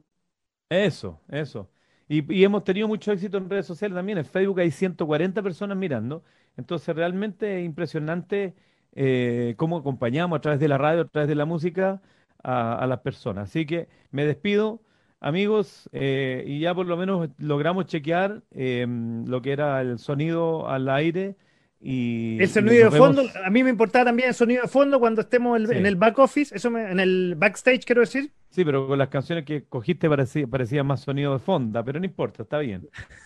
[0.70, 1.70] Eso, eso.
[2.10, 4.18] Y, y hemos tenido mucho éxito en redes sociales también.
[4.18, 6.24] En Facebook hay 140 personas mirando.
[6.58, 8.56] Entonces, realmente es impresionante
[8.94, 12.02] eh, cómo acompañamos a través de la radio, a través de la música
[12.44, 13.50] a, a las personas.
[13.50, 14.82] Así que me despido,
[15.20, 18.86] amigos, eh, y ya por lo menos logramos chequear eh,
[19.26, 21.36] lo que era el sonido al aire.
[21.80, 25.00] Y, El y sonido de fondo, a mí me importaba también el sonido de fondo
[25.00, 25.76] cuando estemos el- Sí.
[25.76, 28.32] en el back office, eso me- en el backstage, quiero decir.
[28.50, 32.06] Sí, pero con las canciones que cogiste parecía, parecía más sonido de fonda, pero no
[32.06, 32.90] importa, está bien.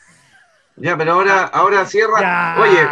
[0.77, 2.21] Ya, pero ahora, ahora cierra.
[2.21, 2.55] Ya.
[2.59, 2.87] Oye,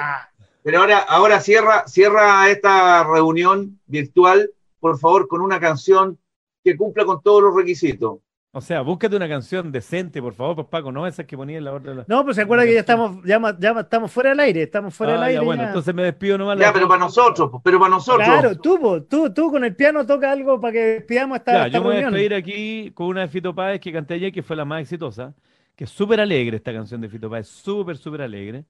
[0.64, 6.20] pero ahora, ahora cierra, cierra esta reunión virtual, por favor, con una canción
[6.64, 8.20] que cumpla con todos los requisitos.
[8.52, 11.66] O sea, búscate una canción decente, por favor, pues Paco, no esas que ponía en
[11.66, 12.04] la otra.
[12.08, 15.14] No, pues se acuerda que ya estamos, ya, ya estamos fuera del aire, estamos fuera
[15.14, 15.40] del Ah, aire.
[15.42, 15.68] ya, bueno, ya.
[15.68, 16.58] entonces me despido nomás.
[16.58, 18.26] Ya, la- pero para nosotros, pero para nosotros.
[18.28, 21.78] Claro, tú, tú, tú con el piano toca algo para que despidamos esta, Ya, esta
[21.78, 24.42] yo me voy a despedir aquí con una de Fito Páez que canté ayer, que
[24.42, 25.36] fue la más exitosa,
[25.76, 28.66] que es súper alegre esta canción de Fito Páez, súper, súper alegre,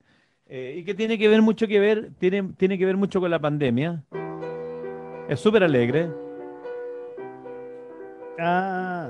[0.48, 3.32] eh, y que tiene que ver mucho que ver, tiene, tiene que ver mucho con
[3.32, 4.04] la pandemia.
[5.30, 6.10] Es súper alegre.
[8.38, 9.10] Ah,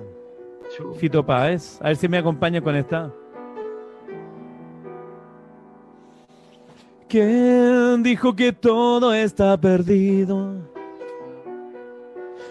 [0.97, 3.11] Fito Páez, a ver si me acompaña con esta.
[7.07, 10.53] ¿Quién dijo que todo está perdido?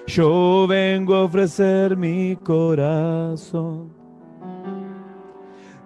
[0.06, 3.92] Yo vengo a ofrecer mi corazón.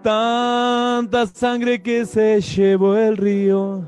[0.02, 3.82] Tanta sangre que se llevó el río.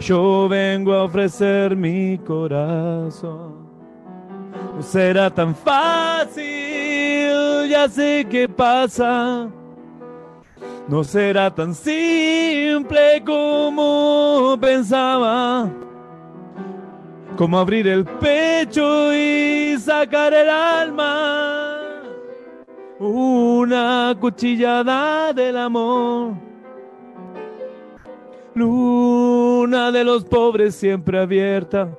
[0.00, 3.59] Yo vengo a ofrecer mi corazón.
[4.80, 6.42] No será tan fácil,
[7.68, 9.46] ya sé qué pasa.
[10.88, 15.68] No será tan simple como pensaba.
[17.36, 21.76] Como abrir el pecho y sacar el alma.
[22.98, 26.36] Una cuchillada del amor.
[28.54, 31.90] Luna de los pobres siempre abierta.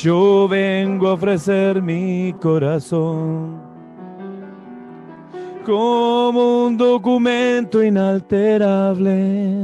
[0.00, 3.60] Yo vengo a ofrecer mi corazón
[5.66, 9.56] como un documento inalterable.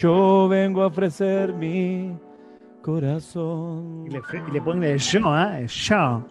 [0.00, 2.16] Yo vengo a ofrecer mi
[2.80, 4.06] corazón.
[4.06, 5.58] y le, y le pone el show, ¿ah?
[5.58, 6.24] El show.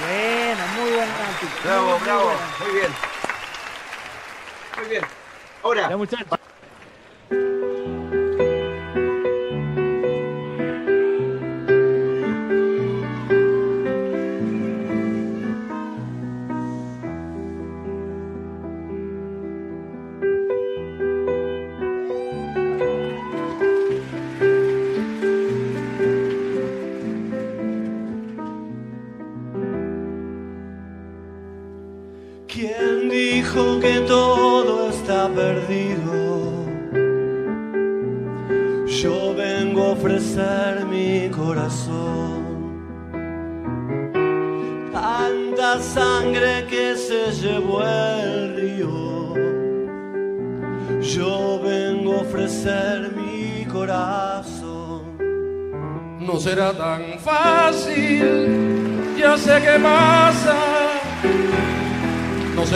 [0.00, 1.12] Bueno, muy buena.
[1.18, 2.40] Nancy, Bravo, muy, bravo, buena.
[2.64, 2.90] muy bien.
[4.76, 5.02] Muy bien.
[5.62, 6.39] Ahora, Ya, muchachos.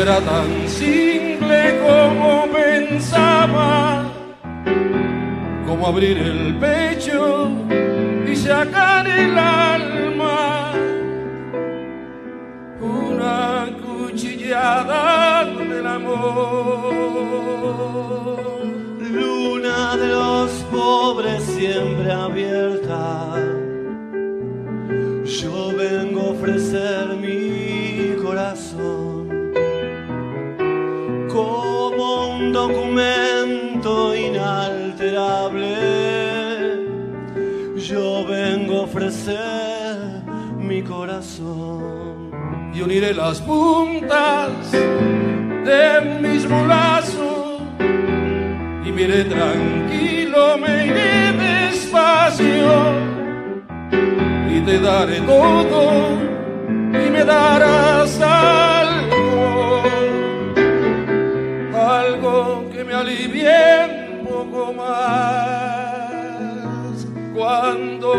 [0.05, 4.05] Será tan simple como pensaba,
[5.67, 7.48] como abrir el pecho
[8.31, 10.73] y sacar el alma.
[12.83, 16.92] Una cuchillada del amor.
[19.11, 22.73] Luna de los pobres siempre abierta.
[42.85, 47.62] Uniré las puntas de mis lazos
[48.85, 52.72] y me iré tranquilo, me iré despacio
[54.50, 56.18] y te daré todo
[56.92, 59.82] y me darás algo,
[61.74, 65.06] algo que me alivie un poco más
[67.35, 68.14] cuando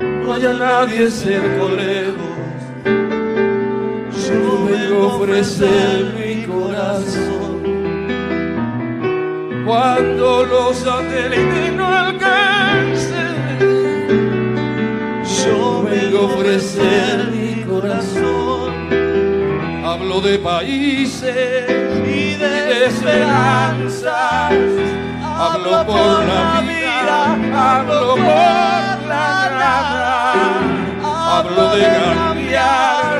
[0.00, 2.27] no haya nadie cerca o lejos.
[4.28, 7.62] Yo vengo a ofrecer mi corazón.
[9.64, 13.58] Cuando los satélites no alcancen,
[15.44, 18.74] yo vengo a ofrecer mi corazón.
[19.86, 21.64] Hablo de países
[22.06, 24.52] y de esperanzas.
[25.22, 30.34] Hablo por la vida, hablo por la nada.
[31.02, 31.82] Hablo de
[32.14, 33.17] cambiar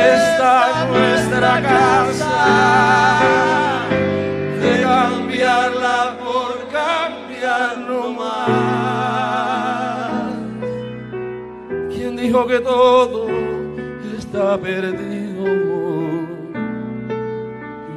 [0.00, 2.34] esta nuestra casa.
[4.60, 8.50] De cambiarla por cambiar no más.
[11.90, 13.26] ¿Quién dijo que todo
[14.18, 15.44] está perdido?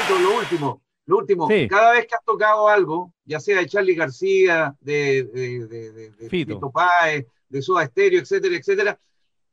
[0.01, 1.47] esto, lo último lo último.
[1.47, 1.67] Sí.
[1.67, 6.29] Cada vez que has tocado algo, ya sea de Charlie García, de, de, de, de-
[6.29, 6.53] Fito.
[6.53, 8.99] Fito Páez, de Soda Stereo, etcétera, etcétera,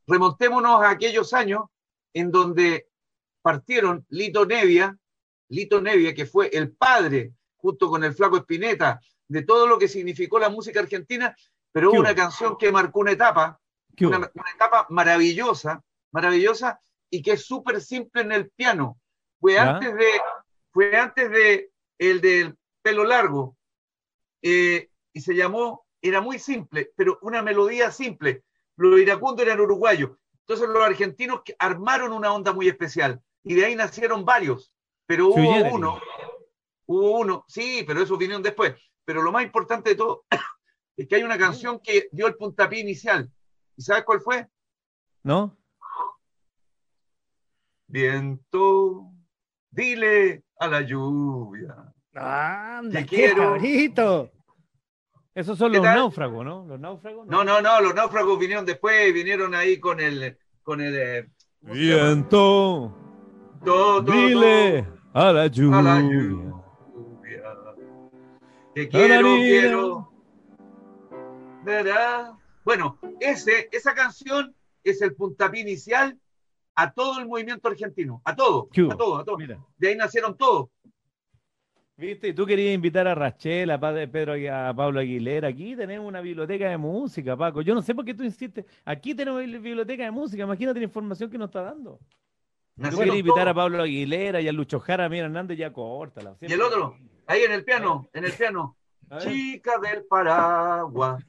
[0.07, 1.63] remontémonos a aquellos años
[2.13, 2.89] en donde
[3.41, 4.99] partieron Lito Nevia,
[5.49, 9.89] Lito Nevia, que fue el padre, junto con el Flaco Espineta, de todo lo que
[9.89, 11.35] significó la música argentina,
[11.73, 13.59] pero una canción que marcó una etapa,
[13.97, 15.83] ¿Qué una, etapa maravillosa,
[16.13, 18.99] maravillosa, y que es súper simple en el piano.
[19.41, 19.77] Fue ¿Ya?
[19.77, 20.07] antes de,
[20.77, 23.57] fue antes de el del pelo largo,
[24.43, 28.45] eh, y se llamó, era muy simple, pero una melodía simple.
[28.77, 30.11] Los iracundos eran uruguayos.
[30.41, 34.71] Entonces los argentinos armaron una onda muy especial, y de ahí nacieron varios,
[35.07, 35.99] pero hubo uno,
[36.85, 38.75] hubo uno, sí, pero esos vinieron después.
[39.07, 40.27] Pero lo más importante de todo
[40.99, 43.33] es que hay una canción que dio el puntapié inicial.
[43.79, 44.47] ¿Y sabes cuál fue?
[45.23, 45.57] ¿No?
[47.87, 49.11] Viento,
[49.71, 51.75] dile a la lluvia.
[52.15, 53.43] ¡Anda, Te qué quiero.
[53.55, 54.31] cabrito!
[55.35, 55.97] Esos son ¿Qué los tal?
[55.99, 56.65] náufragos, ¿no?
[56.67, 57.27] Los náufragos.
[57.27, 61.29] No, no, no, los náufragos vinieron después, vinieron ahí con el, con el, eh.
[61.61, 62.95] Viento,
[63.65, 65.83] Todo, todo, dile a la a lluvia.
[65.83, 66.53] la lluvia.
[68.75, 70.13] Te quiero, quiero.
[71.65, 72.33] Dará.
[72.65, 74.55] Bueno, ese, esa canción
[74.85, 76.19] es el puntapié inicial
[76.77, 79.39] a todo el movimiento argentino, a todo, a todo, a todo.
[79.39, 79.59] Mira.
[79.77, 80.69] De ahí nacieron todos.
[81.97, 82.35] ¿Viste?
[82.35, 85.49] Tú querías invitar a Rachel, a Pedro, a Pablo Aguilera.
[85.49, 87.63] Aquí tenemos una biblioteca de música, Paco.
[87.63, 88.67] Yo no sé por qué tú insistes.
[88.85, 90.43] Aquí tenemos biblioteca de música.
[90.43, 91.99] Imagínate la información que nos está dando.
[92.77, 96.37] Nacieron querías invitar a Pablo Aguilera y a Lucho Jara, mira, Hernández ya córtala.
[96.43, 98.77] Y el otro, ahí en el piano, en el piano.
[99.21, 101.25] Chica del paraguas,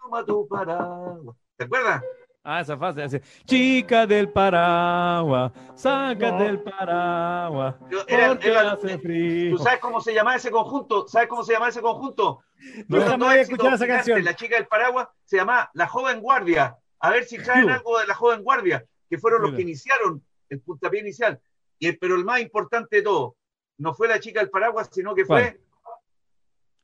[0.00, 1.36] toma tu paraguas.
[1.56, 2.04] ¿Te acuerdas?
[2.48, 3.02] Ah, esa fase.
[3.02, 6.44] hace, Chica del paraguas, sácate No.
[6.44, 7.74] el paraguas.
[7.90, 9.56] Yo- era- porque era- hace frío.
[9.56, 11.08] ¿Tú sabes cómo se llama ese conjunto?
[11.08, 12.44] ¿Sabes cómo se llama ese conjunto?
[12.86, 12.98] No.
[13.00, 14.22] Dos había escuchado esa canción.
[14.24, 16.76] La chica del paraguas se llama La Joven Guardia.
[17.00, 20.60] A ver si traen algo de La Joven Guardia, que fueron los que iniciaron el
[20.60, 21.40] puntapié inicial.
[21.80, 23.34] Y el- pero el más importante de todo,
[23.78, 25.58] no fue la chica del paraguas, sino que fue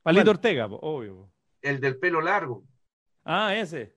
[0.03, 0.35] Palito ¿Cuál?
[0.35, 1.29] Ortega, obvio.
[1.61, 2.63] el del pelo largo.
[3.23, 3.95] Ah, ese.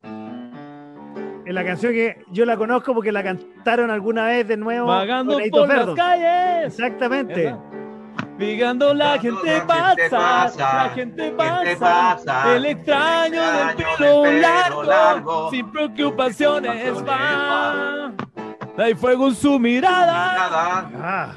[1.47, 4.89] Es la canción que yo la conozco porque la cantaron alguna vez de nuevo.
[4.89, 6.75] Vagando por las calles.
[6.75, 7.55] Exactamente.
[8.37, 14.33] Vigando la gente la pasa, gente pasa, la gente pasa, el extraño del pelo del
[14.33, 18.13] pelo largo, largo, sin preocupaciones preocupaciones va.
[18.77, 20.85] Hay fuego en su mirada.
[21.01, 21.33] Ah,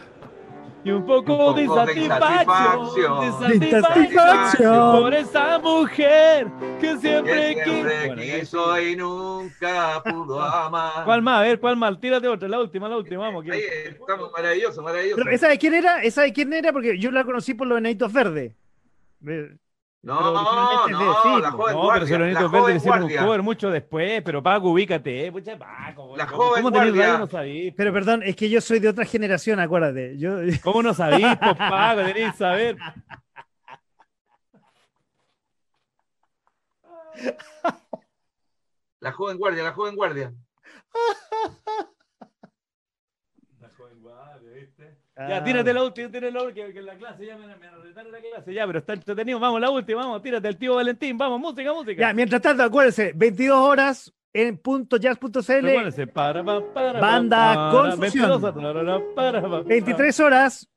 [0.89, 3.81] y un poco, Un poco de de satisfacción, de satisfacción.
[3.83, 6.47] satisfacción por esa mujer
[6.81, 7.83] que siempre, Que quiso.
[7.83, 11.05] Bueno, quiso y nunca pudo amar.
[11.05, 11.39] ¿Cuál más?
[11.39, 11.99] A ver, ¿cuál más?
[11.99, 13.45] Tírate otra, la última, la última, vamos.
[13.49, 15.21] Ahí estamos maravilloso, maravilloso.
[15.23, 16.01] pero ¿esa de quién era?
[16.03, 16.71] ¿Esa de quién era?
[16.73, 18.53] Porque yo la conocí por los Enanitos Verdes.
[20.02, 20.32] No, pero
[20.97, 22.00] no, sí, la joven No, pero guardia.
[22.00, 23.26] los la Nenitos Verdes joven le hicieron un guardia.
[23.26, 26.16] cover mucho después, pero Paco, ubícate, eh, pucha, Paco.
[26.16, 27.08] La ¿cómo- joven ¿Cómo tenés guardia.
[27.14, 27.74] radio no sabís?
[27.76, 30.18] Pero perdón, es que yo soy de otra generación, acuérdate.
[30.18, 32.02] Yo, ¿Cómo no sabís, pues, Paco?
[32.06, 32.78] Tenés que saber.
[39.00, 40.34] La joven guardia, la joven guardia.
[43.60, 44.99] La joven guardia, ¿viste?
[45.28, 48.20] Ya, tírate la última, tírate la última, que en la clase ya me, me la
[48.22, 49.39] clase, ya, pero está entretenido.
[49.39, 51.99] Vamos, la última, vamos, tírate el tío Valentín, vamos, música, música.
[51.99, 55.28] Ya, mientras tanto, acuérdense, 22 horas en punto jazz.cl,
[56.13, 58.41] para, para, para, Banda Confusión.
[58.41, 60.70] 22, para, para, para, 23 horas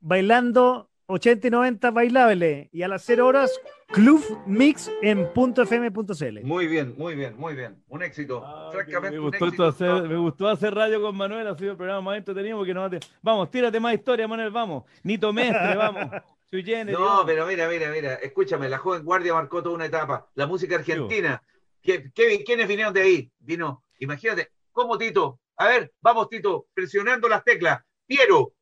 [0.00, 3.52] bailando 80 y 90 bailable y a las 0 horas
[3.88, 6.40] Club Mix en punto .fm.cl.
[6.42, 7.82] Muy bien, muy bien, muy bien.
[7.88, 8.42] Un éxito.
[8.44, 9.68] Ah, Francamente, me un gustó, éxito.
[9.68, 12.74] esto hacer, me gustó hacer radio con Manuel, ha sido el programa más entretenido porque
[12.74, 12.88] no
[13.22, 14.84] Vamos, tírate más historia, Manuel, vamos.
[15.04, 16.10] Nito Mestre, vamos.
[16.50, 20.28] Sui generis, No, pero mira, mira, mira, escúchame, la joven guardia marcó toda una etapa.
[20.34, 21.42] La música argentina.
[21.82, 23.30] ¿Qué- qué- ¿Quiénes vinieron de ahí?
[23.38, 25.38] Vino, imagínate, ¿cómo Tito?
[25.56, 27.80] A ver, vamos Tito, presionando las teclas.
[28.06, 28.52] Piero,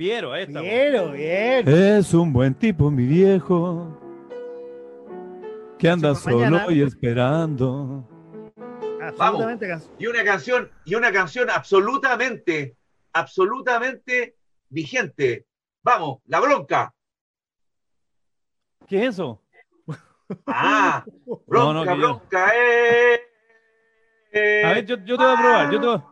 [0.00, 0.62] Piero, ahí está.
[0.62, 1.68] Bien, bien.
[1.68, 4.00] Es un buen tipo, mi viejo,
[5.78, 6.62] que anda mañana.
[6.64, 8.08] solo y esperando.
[9.02, 9.94] Absolutamente canción.
[9.98, 12.78] y una canción, y una canción absolutamente,
[13.12, 14.36] absolutamente
[14.70, 15.44] vigente.
[15.82, 16.94] Vamos, la bronca.
[18.88, 19.42] ¿Qué es eso?
[20.46, 21.04] Ah,
[21.46, 23.20] bronca, no, que yo- bronca, eh.
[24.64, 25.70] A ver, ver, yo, yo te voy a probar.
[25.70, 26.02] Yo te voy,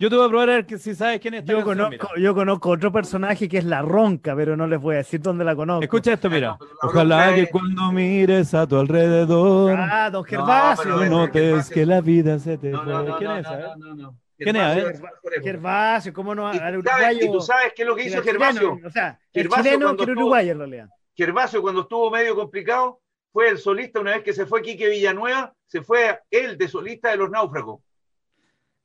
[0.00, 1.88] yo te voy a probar a ver que si sabes quién es esta Yo canción,
[1.90, 2.22] conozco, mira.
[2.28, 5.44] yo conozco otro personaje que es La Ronca, pero no les voy a decir dónde
[5.44, 5.82] la conozco.
[5.82, 6.56] Escucha esto, mira.
[6.60, 10.84] la Ojalá que es- cuando mires a tu alrededor Ah, don Gervasio.
[10.90, 13.16] no es- notes que la vida se te No, fue.
[13.18, 13.62] ¿Quién no, es no, eh?
[13.76, 14.18] no, no, no.
[14.38, 14.84] ¿Quién es, a ver?
[14.84, 15.42] Gervasio.
[15.42, 16.54] Gervasio, ¿cómo no?
[16.54, 17.24] ¿Y Al tú sabes- uruguayo.
[17.26, 18.78] ¿Y tú sabes qué es lo que hizo Gervasio?
[18.86, 20.88] O sea, el Gervasio chileno cuando que uruguayo en realidad.
[21.16, 23.00] Gervasio, cuando estuvo medio complicado,
[23.32, 27.10] fue el solista una vez que se fue Quique Villanueva, se fue él de solista
[27.10, 27.80] de los náufragos.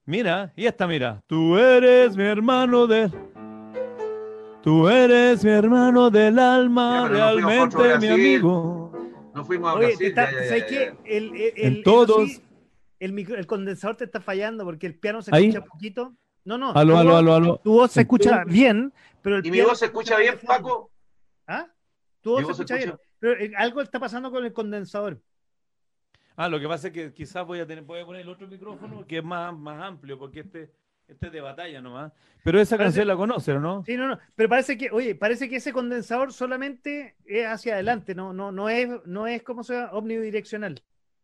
[0.05, 1.21] Mira, y esta, mira.
[1.27, 3.11] Tú eres mi hermano del.
[4.61, 8.91] Tú eres mi hermano del alma, Ya, no realmente mi amigo.
[9.33, 9.97] No fuimos a Oye, Brasil.
[9.99, 10.93] te está- ya, ya, ya, ¿sabes qué?
[11.05, 12.29] El, el, el- En eso todos.
[12.29, 12.41] sí,
[12.99, 15.47] el, micro- el condensador te está fallando porque el piano se Ahí.
[15.49, 16.13] escucha poquito.
[16.45, 16.71] No, no.
[16.73, 17.57] Aló, tu aló, voz- aló, aló.
[17.63, 20.35] Tu voz se escucha bien, pero el ¿Y mi piano voz se escucha bien.
[20.45, 20.91] Paco?
[21.47, 21.67] ¿Ah?
[22.21, 22.97] Tu voz Mi se voz se escucha bien.
[23.19, 25.19] Pero eh, algo está pasando con el condensador.
[26.35, 28.47] Ah, lo que pasa es que quizás voy a tener, voy a poner el otro
[28.47, 30.71] micrófono que es más, más amplio, porque este,
[31.07, 32.11] este es de batalla nomás.
[32.43, 33.83] Pero esa Parece- canción la conoce, ¿o no?
[33.85, 34.17] Sí, no, no.
[34.35, 38.67] Pero parece que, oye, parece que ese condensador solamente es hacia adelante, no, no, no
[38.69, 40.81] es, no es como sea omnidireccional.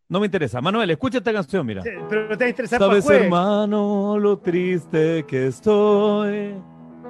[0.07, 0.59] No me interesa.
[0.61, 1.83] Manuel, escucha esta canción, mira.
[1.83, 6.55] Sí, Pero te va a interesar Sabes, hermano, lo triste que estoy.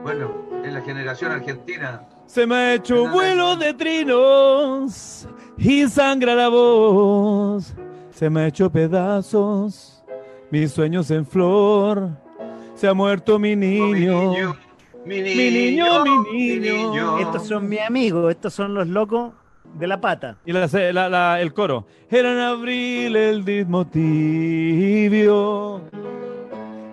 [0.03, 2.07] Bueno, en la generación argentina.
[2.25, 5.27] Se me ha hecho vuelo de trinos
[5.57, 7.73] y sangra la voz.
[8.19, 10.03] Se me ha hecho pedazos,
[10.51, 12.09] mis sueños en flor.
[12.75, 14.53] Se ha muerto mi Mi niño.
[15.05, 17.17] mi niño, mi niño.
[17.19, 19.31] Estos son mis amigos, estos son los locos
[19.75, 20.35] de la pata.
[20.45, 21.85] Y la- la- la- el coro.
[22.09, 25.79] Era en abril el ritmo tibio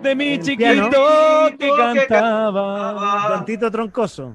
[0.01, 1.57] de mi El chiquito piano.
[1.59, 1.69] que
[2.07, 3.27] cantaba.
[3.31, 4.33] Don Tito Troncoso.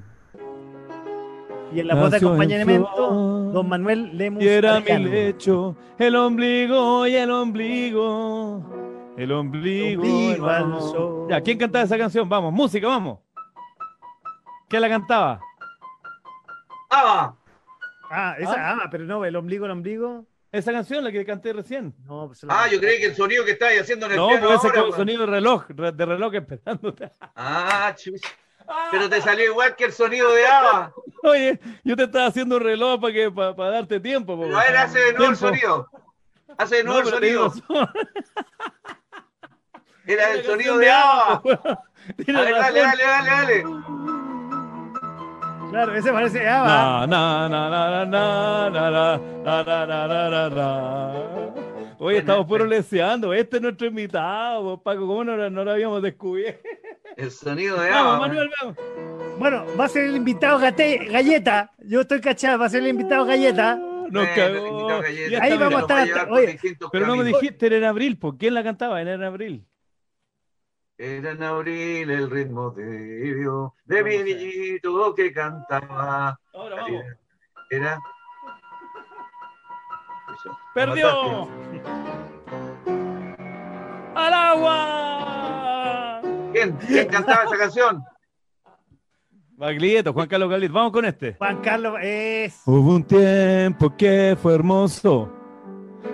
[1.73, 3.49] Y en la voz de acompañamiento.
[3.51, 4.43] Don Manuel Lemus.
[4.43, 8.63] Y era mi lecho, el ombligo y el ombligo.
[9.17, 10.01] El ombligo.
[10.03, 11.27] Ombligo al sol.
[11.29, 12.27] Ya, ¿quién cantaba esa canción?
[12.29, 13.19] Vamos, música, vamos.
[14.67, 15.39] ¿Quién la cantaba?
[16.89, 17.33] ¡Ah!
[18.09, 20.25] Ah, esa, ah, pero no, el ombligo, el ombligo.
[20.51, 21.95] Esa canción, la que canté recién.
[22.05, 24.45] No, pues Ah, yo creí que el sonido que estabas haciendo en el No, piano
[24.47, 24.97] pues ese ahora, es como weón.
[24.99, 27.11] sonido de reloj, re- de reloj esperándote.
[27.35, 28.21] Ah, chus.
[28.91, 30.93] Pero te salió igual que el sonido de Ava.
[31.23, 34.37] Oye, yo te estaba haciendo un reloj para que para, para darte tiempo.
[34.37, 34.53] Porque...
[34.53, 35.89] A ver, hace de nuevo el sonido.
[36.57, 37.53] Hace de nuevo el sonido.
[40.05, 41.41] Era el sonido de Ava.
[42.27, 43.63] Dale, dale, dale, dale.
[45.71, 47.07] Claro, ese parece Ava.
[47.07, 47.69] Na, na,
[50.49, 51.21] na,
[51.99, 53.33] Oye, estamos puro leseando.
[53.33, 55.07] Este es nuestro invitado, Paco.
[55.07, 56.67] ¿Cómo no lo habíamos descubierto?
[57.17, 58.27] El sonido de Vamos, Ava.
[58.27, 58.77] Manuel, vamos.
[59.39, 61.71] Bueno, va a ser el invitado gate, Galleta.
[61.79, 63.75] Yo estoy cachado, va a ser el invitado Galleta.
[63.75, 64.99] Nos cagó.
[65.41, 66.59] Ahí vamos a estar hasta- oye,
[66.91, 68.17] Pero no me dijiste, era en abril.
[68.19, 69.01] ¿Por quién la cantaba?
[69.01, 69.65] Era en abril.
[70.97, 76.39] Era en abril el ritmo tibio de mi niñito que cantaba.
[76.53, 77.03] Ahora vamos.
[77.71, 77.97] Era.
[80.35, 80.57] Eso.
[80.75, 81.47] ¡Perdió!
[84.15, 85.42] ¡Al agua!
[86.71, 86.87] ¿Quién?
[86.87, 88.03] ¿Quién cantaba esa canción?
[89.55, 90.73] Baglietto, Juan Carlos Baglietto.
[90.73, 91.35] Vamos con este.
[91.35, 92.61] Juan Carlos es.
[92.65, 95.31] Hubo un tiempo que fue hermoso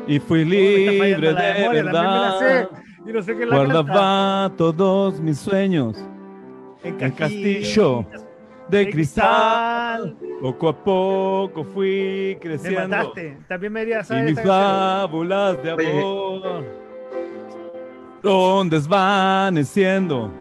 [0.07, 2.45] y fui me libre de memoria, me la sé.
[2.45, 2.69] verdad.
[3.05, 3.73] Y no sé quién la canta.
[3.73, 5.97] Guardaba todos mis sueños
[6.83, 8.05] en castillo
[8.69, 10.17] de cristal.
[10.41, 13.37] Poco a poco fui Me creciendo mataste.
[13.47, 16.78] También me debería y saber mis fábulas de Oye.
[18.21, 20.31] Son desvaneciendo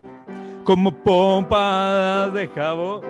[0.64, 3.03] como pompas de jabón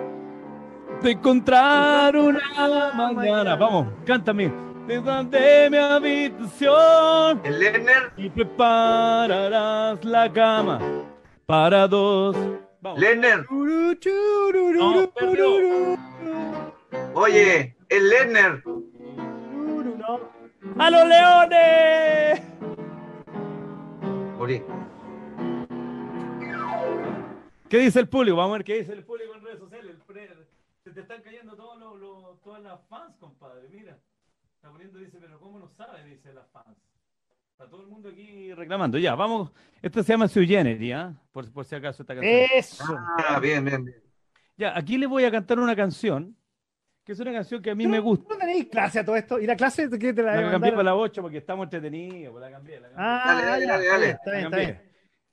[1.01, 3.55] de encontrar una mañana.
[3.55, 4.51] Vamos, cántame.
[4.87, 8.11] Desde mi habitación El Lerner.
[8.17, 10.79] y prepararás la cama
[11.45, 12.35] para dos.
[12.81, 12.99] Vamos.
[12.99, 13.45] Lerner.
[13.49, 15.97] No, perdió.
[17.13, 18.63] Oye, el Lerner.
[20.77, 22.41] ¡A los leones!
[24.49, 24.63] Morí.
[27.69, 28.37] ¿Qué dice el público?
[28.37, 29.95] Vamos a ver qué dice el público en redes sociales.
[30.83, 33.67] Se te están cayendo todos los, los- todas las fans, compadre.
[33.69, 33.97] Mira.
[34.55, 36.03] Está poniendo, dice, pero ¿cómo no sabe?
[36.03, 36.75] Dice las fans.
[37.51, 38.97] Está todo el mundo aquí reclamando.
[38.97, 39.51] Ya, vamos.
[39.81, 40.95] Esto se llama Sui Generis.
[41.31, 42.47] Por, por si acaso esta canción.
[42.55, 42.83] Eso.
[43.27, 44.03] Ah, bien, bien, bien.
[44.57, 46.35] Ya, aquí les voy a cantar una canción,
[47.09, 48.27] que es una canción que a mí me gusta.
[48.31, 49.39] ¿No tenéis clase a todo esto?
[49.39, 52.31] ¿Y la clase de qué te la La cambié para la 8 porque estamos entretenidos.
[52.31, 53.03] pues la cambié, la cambié.
[53.03, 54.05] Ah, Dale, dale, ya, dale, está dale.
[54.05, 54.81] bien, Está bien, La está bien.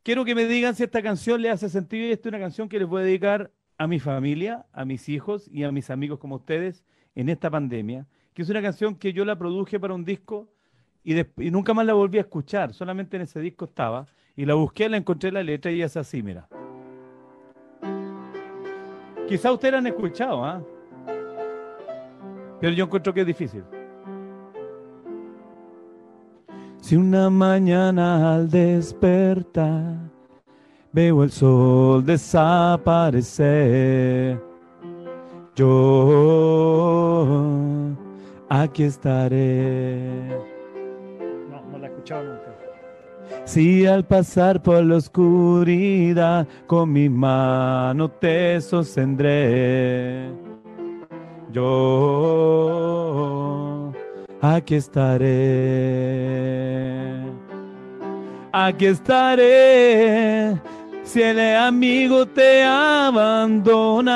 [0.03, 2.66] Quiero que me digan si esta canción le hace sentido y esta es una canción
[2.70, 6.18] que les voy a dedicar a mi familia, a mis hijos y a mis amigos
[6.18, 6.83] como ustedes
[7.14, 10.49] en esta pandemia, que es una canción que yo la produje para un disco
[11.05, 14.07] y, y nunca más la volví a escuchar, solamente en ese disco estaba.
[14.35, 16.49] Y la busqué, la encontré la letra y es así, mira.
[19.29, 20.64] Quizá ustedes la han escuchado, ¿ah?
[22.61, 23.65] Pero yo encuentro que es difícil.
[26.81, 29.97] Si una mañana al despertar
[30.93, 34.41] veo el sol desaparecer,
[35.57, 36.77] yo
[38.49, 40.29] aquí estaré.
[41.51, 42.57] No, no la he escuchado nunca.
[43.45, 50.31] Si al pasar por la oscuridad con mi mano te sostendré,
[51.57, 53.47] yo
[54.43, 55.33] aquí estaré.
[58.53, 60.61] Aquí estaré
[61.03, 64.13] si el amigo te abandona.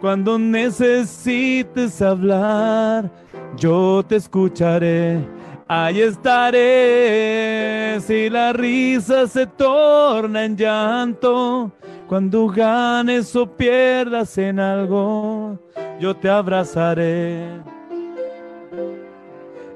[0.00, 3.10] Cuando necesites hablar,
[3.56, 5.18] yo te escucharé.
[5.66, 11.72] Ahí estaré si la risa se torna en llanto.
[12.06, 15.58] Cuando ganes o pierdas en algo,
[16.00, 17.60] yo te abrazaré.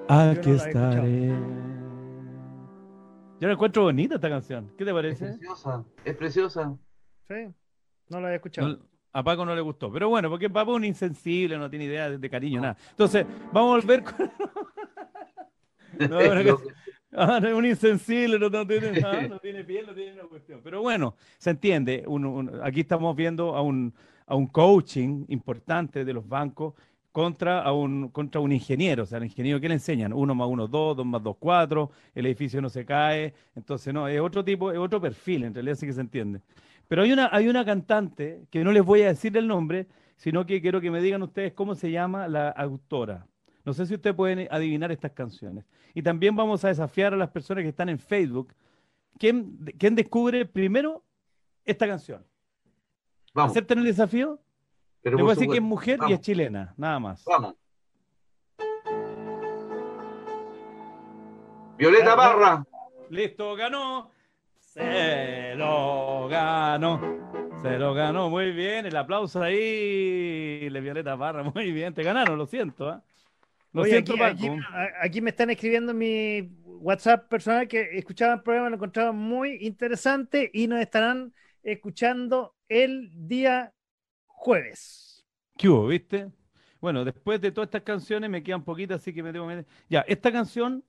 [0.09, 1.29] Aquí estaré.
[3.41, 4.73] Yo la encuentro bonita esta canción.
[4.77, 5.25] ¿Qué te Es parece?
[5.27, 6.77] preciosa, es preciosa.
[7.29, 7.35] Sí,
[8.09, 8.69] no la había escuchado.
[8.69, 8.79] No,
[9.13, 9.93] a Paco no le gustó.
[9.93, 12.77] Pero bueno, porque Paco es un insensible, no tiene idea de, de cariño, nada.
[12.91, 14.31] Entonces, vamos a volver con.
[15.99, 16.55] No, pero que-
[17.13, 20.61] Ah, no, un insensible, no, no tiene, ah, no tiene piel, no tiene una cuestión.
[20.63, 22.05] Pero bueno, se entiende.
[22.07, 23.95] Un- un- aquí estamos viendo a un,
[24.29, 26.75] a un coaching importante de los bancos
[27.11, 29.03] contra, a un, contra un ingeniero.
[29.03, 30.13] O sea, el ingeniero, ¿qué le enseñan?
[30.13, 33.35] Uno más uno, dos, dos más dos, cuatro, el edificio no se cae.
[33.57, 36.41] Entonces, no, es otro tipo, es otro perfil, en realidad sí que se entiende.
[36.87, 40.47] Pero hay una, hay una cantante que no les voy a decir el nombre, sino
[40.47, 43.27] que quiero que me digan ustedes cómo se llama la autora.
[43.65, 45.65] No sé si ustedes pueden adivinar estas canciones.
[45.95, 48.55] Y también vamos a desafiar a las personas que están en Facebook.
[49.19, 51.03] ¿Quién, quién descubre primero
[51.65, 52.28] esta canción?
[53.35, 54.41] Vamos, ¿Aceptan el desafío?
[55.03, 57.25] pero Les voy a decir que es mujer y es chilena, nada más.
[57.25, 57.55] Vamos.
[61.77, 62.65] Violeta Parra.
[63.11, 64.11] Listo, ganó.
[64.59, 67.01] Se lo ganó.
[67.63, 68.87] Se lo ganó, muy bien.
[68.87, 70.69] El aplauso ahí.
[70.69, 71.95] Le Violeta Parra, muy bien.
[71.95, 72.89] Te ganaron, lo siento.
[72.89, 73.03] ¿ah?
[73.73, 74.61] Lo Oye, siento, aquí, Paco.
[75.01, 76.51] aquí- me están escribiendo en mi
[76.81, 81.33] WhatsApp personal que escuchaban el programa, lo encontraban muy interesante y nos estarán
[81.73, 83.73] escuchando el día
[84.27, 85.25] jueves.
[85.57, 86.29] ¿Qué hubo, viste?
[86.81, 89.71] Bueno, después de todas estas canciones me quedan poquitas, así que me tengo que meter-
[89.89, 90.85] Ya, esta canción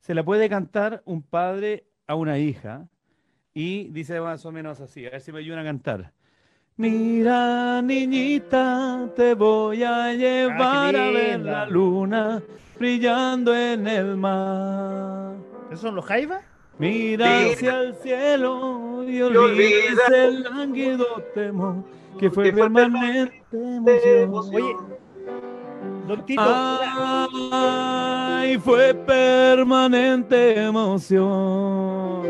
[0.00, 2.88] se la puede cantar un padre a una hija
[3.54, 6.12] y dice más o menos así, a ver si me ayudan a cantar.
[6.76, 12.42] Mira, niñita, te voy a llevar a ver la luna
[12.78, 15.34] brillando en el mar.
[15.66, 16.42] ¿Esos son los Jaivas?
[16.78, 17.52] Mira Sí.
[17.52, 21.76] hacia el cielo y olvida olvides el lánguido temor
[22.18, 24.54] que fue que fue permanente de emoción.
[24.64, 24.76] Oye,
[26.06, 26.42] Don Tito.
[27.52, 32.22] Ay, fue permanente emoción.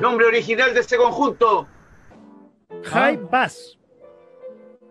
[0.00, 1.66] Nombre original de ese conjunto.
[2.84, 3.76] High Bass.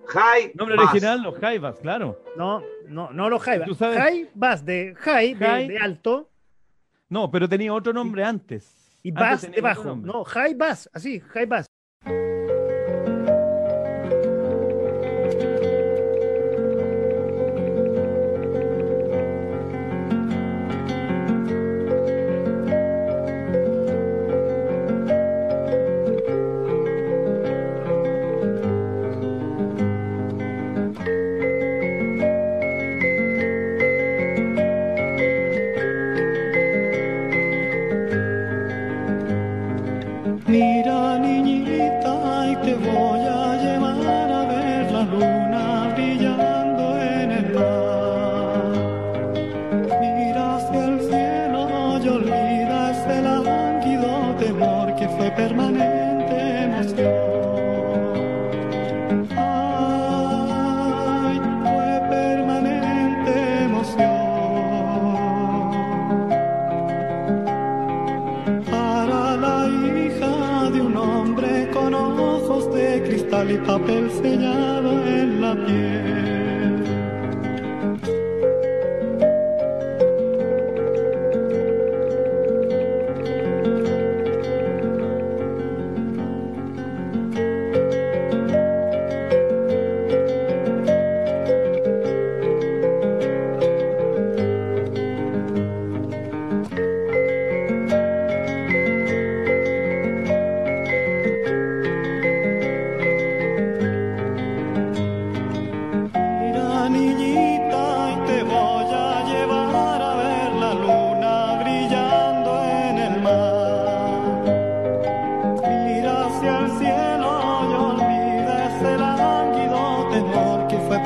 [0.07, 0.89] High Nombre Bass.
[0.91, 2.19] original, los Jaivas, claro.
[2.35, 3.41] No, no, no los.
[3.65, 3.97] ¿Tú sabes?
[3.97, 5.67] High Bass de high, de- High.
[5.67, 6.29] de, alto,
[7.09, 8.78] No, pero tenía otro nombre antes.
[9.03, 9.83] Y Antes Bass tenía de otro bajo.
[9.89, 10.11] nombre.
[10.11, 11.65] No, High Bass, así, High Bass.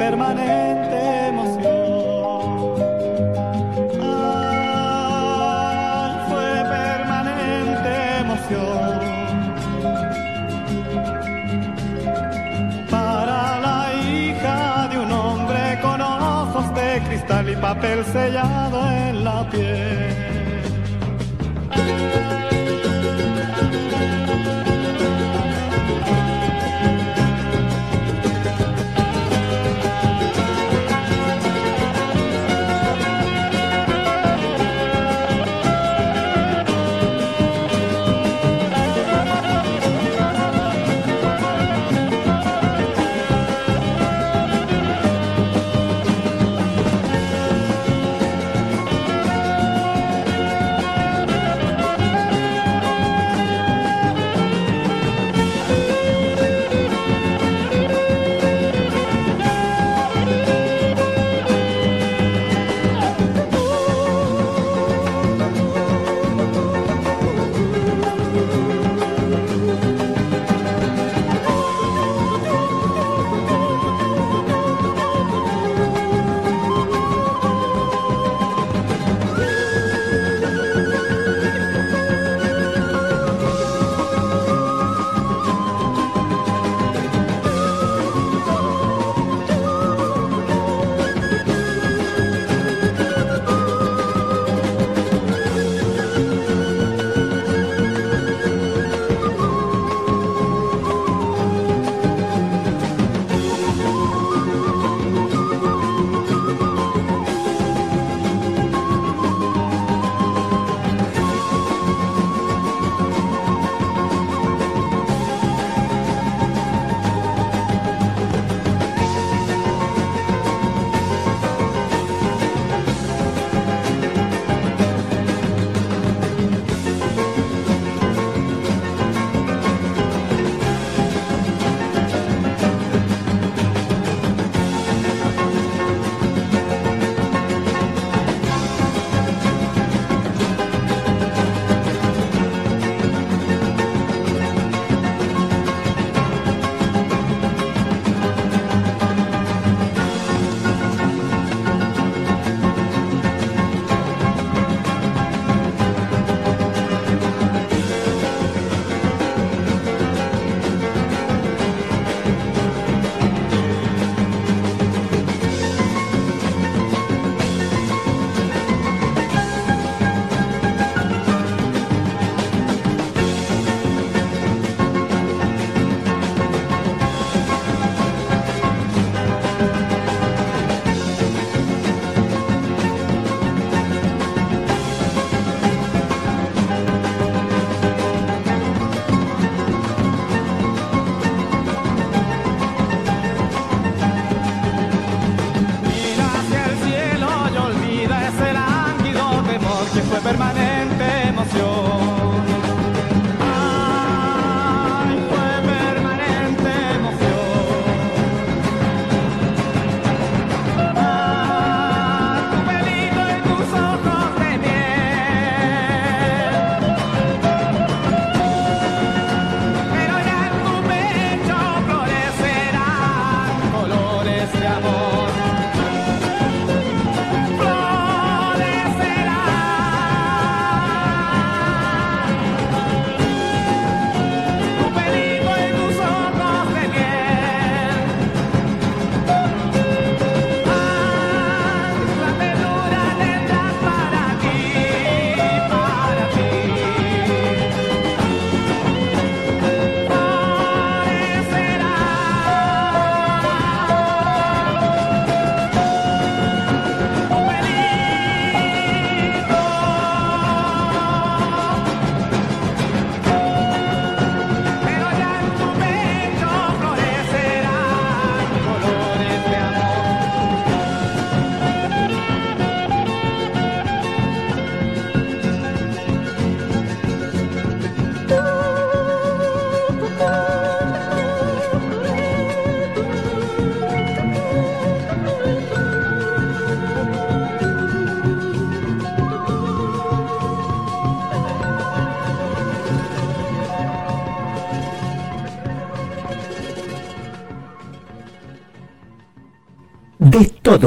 [0.03, 2.75] permanente emoción.
[4.01, 5.25] Ah,
[6.27, 7.91] fue permanente
[8.23, 8.99] emoción.
[12.89, 14.59] Para la hija
[14.91, 20.22] de un hombre con ojos de cristal y papel sellado en la piel.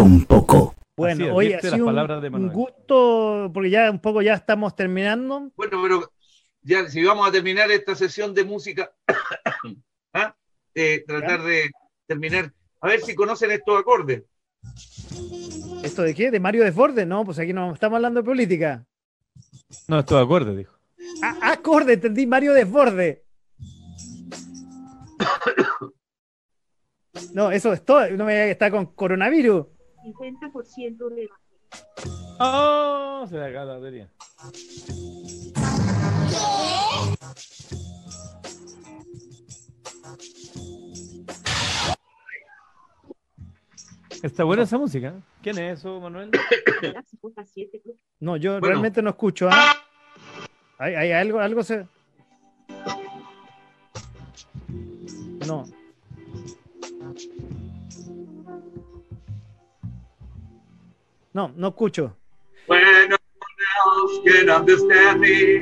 [0.03, 0.74] un poco.
[0.97, 5.51] Bueno, hoy ha sido un, un, gusto, porque ya un poco ya estamos terminando.
[5.55, 6.12] Bueno, pero
[6.62, 8.90] ya si vamos a terminar esta sesión de música,
[10.14, 10.34] ¿Ah?
[10.74, 11.70] Eh, tratar de
[12.07, 12.53] terminar.
[12.80, 14.24] A ver si conocen estos acordes.
[15.82, 16.30] ¿Esto de qué?
[16.30, 17.07] ¿De Mario Desbordes?
[17.07, 18.86] No, pues aquí no estamos hablando de política.
[19.88, 20.74] No, estos acordes, dijo.
[21.22, 23.18] Ah, acorde, entendí, Mario Desbordes.
[27.34, 28.09] no, eso es todo.
[28.11, 29.66] No me diga que está con coronavirus.
[30.07, 31.28] 50% de
[32.38, 33.26] ¡Oh!
[33.28, 34.11] Se le acaba la batería.
[44.22, 45.14] Está buena esa música.
[45.42, 46.30] ¿Quién es eso, Manuel?
[48.18, 48.66] No, yo Bueno.
[48.68, 49.48] realmente no escucho.
[49.50, 49.74] ¿ah?
[50.78, 51.86] ¿Hay, hay algo, algo se.
[55.46, 55.64] No.
[61.37, 62.16] No, no escucho.
[62.66, 62.80] When
[63.11, 65.61] no one else can understand me.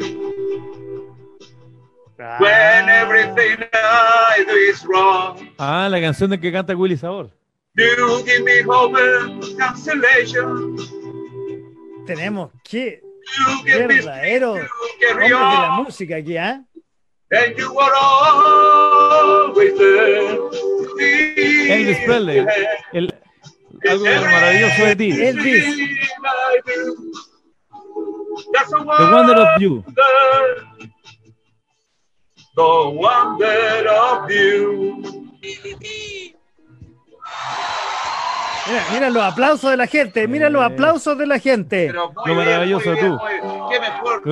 [2.39, 5.51] When everything I do is wrong.
[5.59, 7.29] Ah, la canción de que canta Willy Sabor.
[7.77, 10.77] You give me hope and consolation.
[12.07, 13.03] Tenemos que
[13.65, 16.63] verdadero hombre de la música aquí, ¿ah?
[17.33, 20.37] And you are always there.
[20.37, 22.47] to be Elvis Presley.
[22.93, 23.13] El,
[23.89, 25.13] algo maravilloso de ti.
[28.53, 29.85] That's a The Wonder of You.
[32.57, 35.03] The wonder of you.
[38.67, 41.93] Mira, mira los aplausos de la gente, mira los aplausos de la gente.
[41.93, 43.19] Lo maravilloso de tú.
[43.71, 44.23] Qué mejor.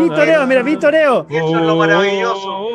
[0.00, 1.26] Vitoreo, mira, Vitoreo.
[1.28, 2.68] Eso es lo maravilloso.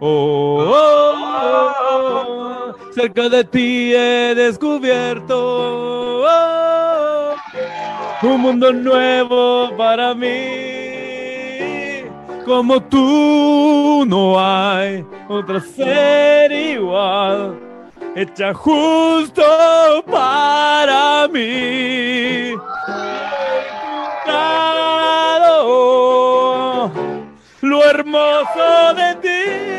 [0.00, 5.34] Oh, oh, oh, oh, cerca de ti he descubierto
[6.24, 7.34] oh,
[8.22, 12.04] un mundo nuevo para mí.
[12.44, 17.58] Como tú no hay otra ser igual,
[18.14, 19.42] hecha justo
[20.06, 22.54] para mí.
[27.60, 29.77] Lo hermoso de ti.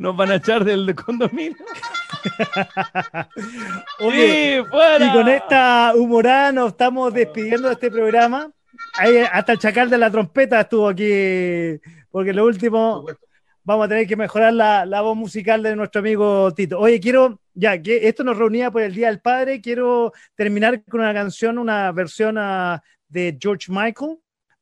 [0.00, 1.58] Nos van a echar del condominio.
[4.00, 5.06] Oye, Sí, fuera.
[5.06, 8.50] Y con esta humorada nos estamos despidiendo de este programa.
[8.94, 11.78] Ahí, hasta el chacal de la trompeta estuvo aquí,
[12.10, 13.04] porque lo último
[13.62, 16.78] vamos a tener que mejorar la, la voz musical de nuestro amigo Tito.
[16.78, 21.00] Oye, quiero, ya que esto nos reunía por el Día del Padre, quiero terminar con
[21.00, 24.16] una canción, una versión ah, de George Michael,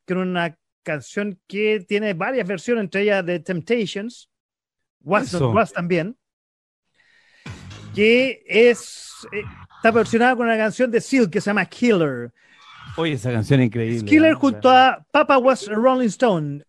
[0.05, 4.28] que es una canción que tiene varias versiones, entre ellas de Temptations,
[5.09, 5.41] Was Eso.
[5.41, 6.17] Not Was también
[7.95, 9.43] que es eh,
[9.77, 12.33] está versionada con una canción de Seal que se llama Killer.
[12.97, 14.09] Oye, esa canción es increíble.
[14.09, 14.35] Killer ¿eh?
[14.35, 16.65] junto a Papa Was a Rolling Stone.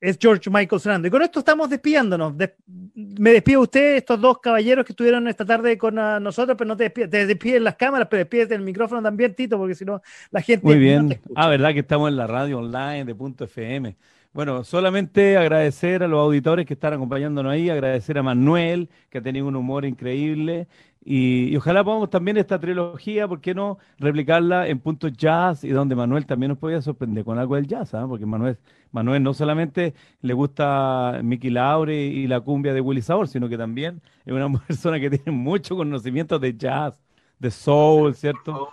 [0.00, 1.08] Es George Michael sonando.
[1.08, 2.36] Y con esto estamos despidiéndonos.
[2.36, 2.52] Des-
[2.94, 6.68] me despido de ustedes, estos dos caballeros que estuvieron esta tarde con ah, nosotros, pero
[6.68, 9.84] no te despiden, te despiden las cámaras, pero despídete el micrófono también, Tito, porque si
[9.84, 10.66] no, la gente.
[10.66, 11.08] Muy no bien.
[11.08, 13.96] te ah, verdad que estamos en la radio online de Punto FM.
[14.34, 19.22] Bueno, solamente agradecer a los auditores que están acompañándonos ahí, agradecer a Manuel, que ha
[19.22, 20.66] tenido un humor increíble,
[21.04, 25.68] y, y ojalá podamos también esta trilogía, ¿por qué no replicarla en puntos jazz y
[25.68, 28.06] donde Manuel también nos podía sorprender con algo del jazz, ¿ah?
[28.08, 28.58] Porque Manuel,
[28.90, 33.56] Manuel no solamente le gusta Mickey Laure y la cumbia de Willy Sabor, sino que
[33.56, 37.00] también es una persona que tiene mucho conocimiento de jazz,
[37.38, 38.68] de soul, ¿cierto?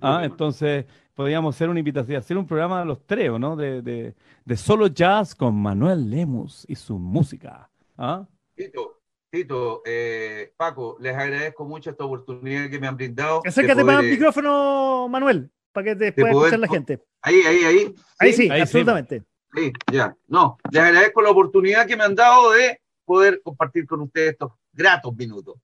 [0.00, 3.56] Ah, entonces podríamos hacer una invitación, hacer un programa de los tres, ¿o ¿no?
[3.56, 7.70] De, de, de solo jazz con Manuel Lemus y su música.
[7.96, 8.26] ¿Ah?
[8.54, 9.00] Tito,
[9.30, 13.42] Tito, eh, Paco, les agradezco mucho esta oportunidad que me han brindado.
[13.44, 17.02] Acércate para el eh, micrófono, Manuel, para que te pueda poder escuchar la gente.
[17.22, 17.94] Ahí, ahí, ahí.
[18.18, 18.62] Ahí sí, Ahí sí.
[18.62, 19.22] absolutamente.
[19.54, 20.16] Sí, ya.
[20.28, 24.52] No, les agradezco la oportunidad que me han dado de poder compartir con ustedes estos
[24.72, 25.56] gratos minutos.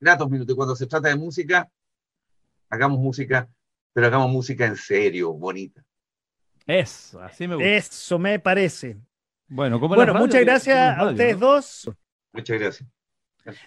[0.00, 0.54] Gratos minutos.
[0.54, 1.68] Y Cuando se trata de música,
[2.70, 3.48] hagamos música,
[3.94, 5.82] pero hagamos música en serio, bonita.
[6.66, 7.70] Eso, así me gusta.
[7.70, 8.98] Eso me parece.
[9.46, 11.46] Bueno, como Bueno, radio, muchas gracias a ustedes ¿no?
[11.46, 11.90] dos.
[12.32, 12.88] Muchas gracias.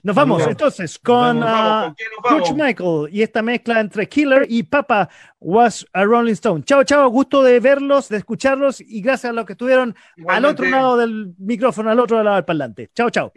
[0.02, 1.96] Nos vamos Nos entonces con vamos.
[2.26, 5.08] ah, Michael y esta mezcla entre Killer y Papa
[5.40, 6.64] Was a Rolling Stone.
[6.64, 9.96] Chao, chao, gusto de verlos, de escucharlos y gracias a los que estuvieron
[10.28, 12.90] al otro lado del micrófono, al otro lado del parlante.
[12.94, 13.32] Chao, chao.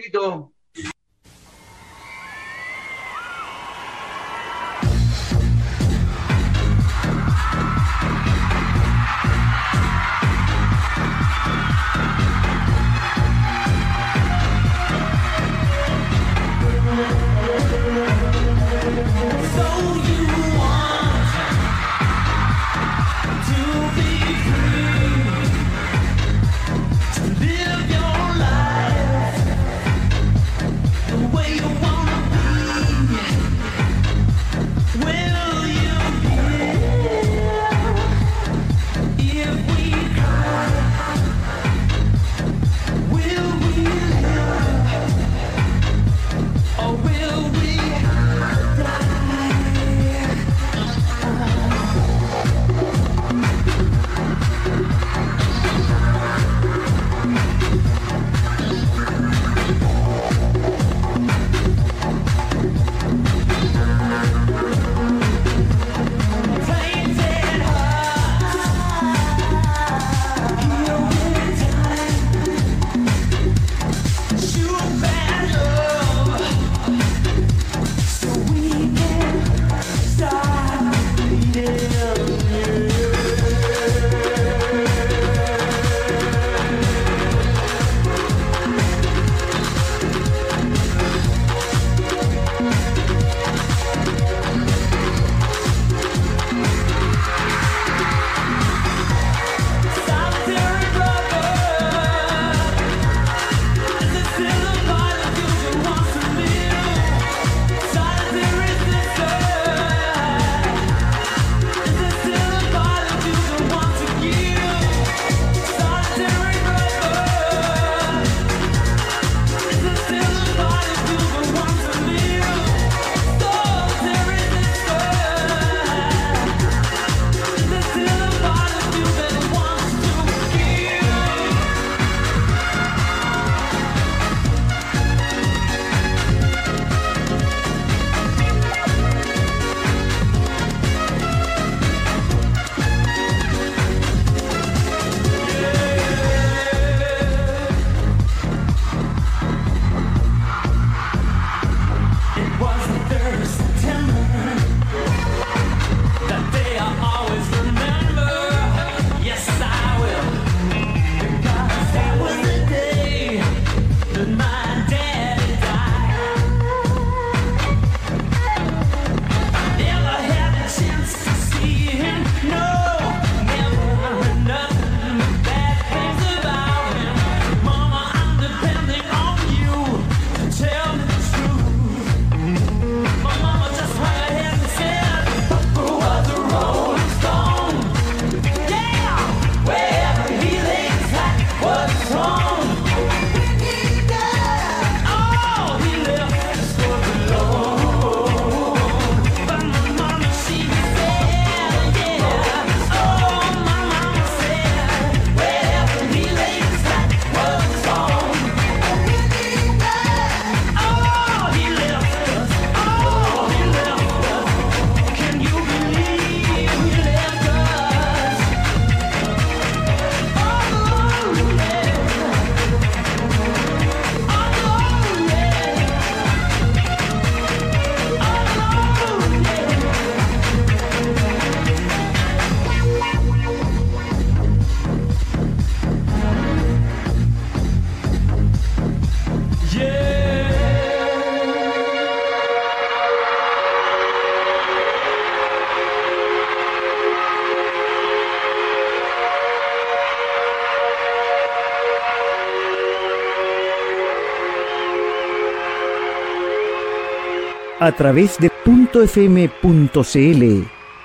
[257.90, 258.50] A través de
[258.94, 260.42] .fm.cl.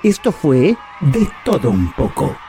[0.04, 2.45] Esto fue De Todo Un Poco.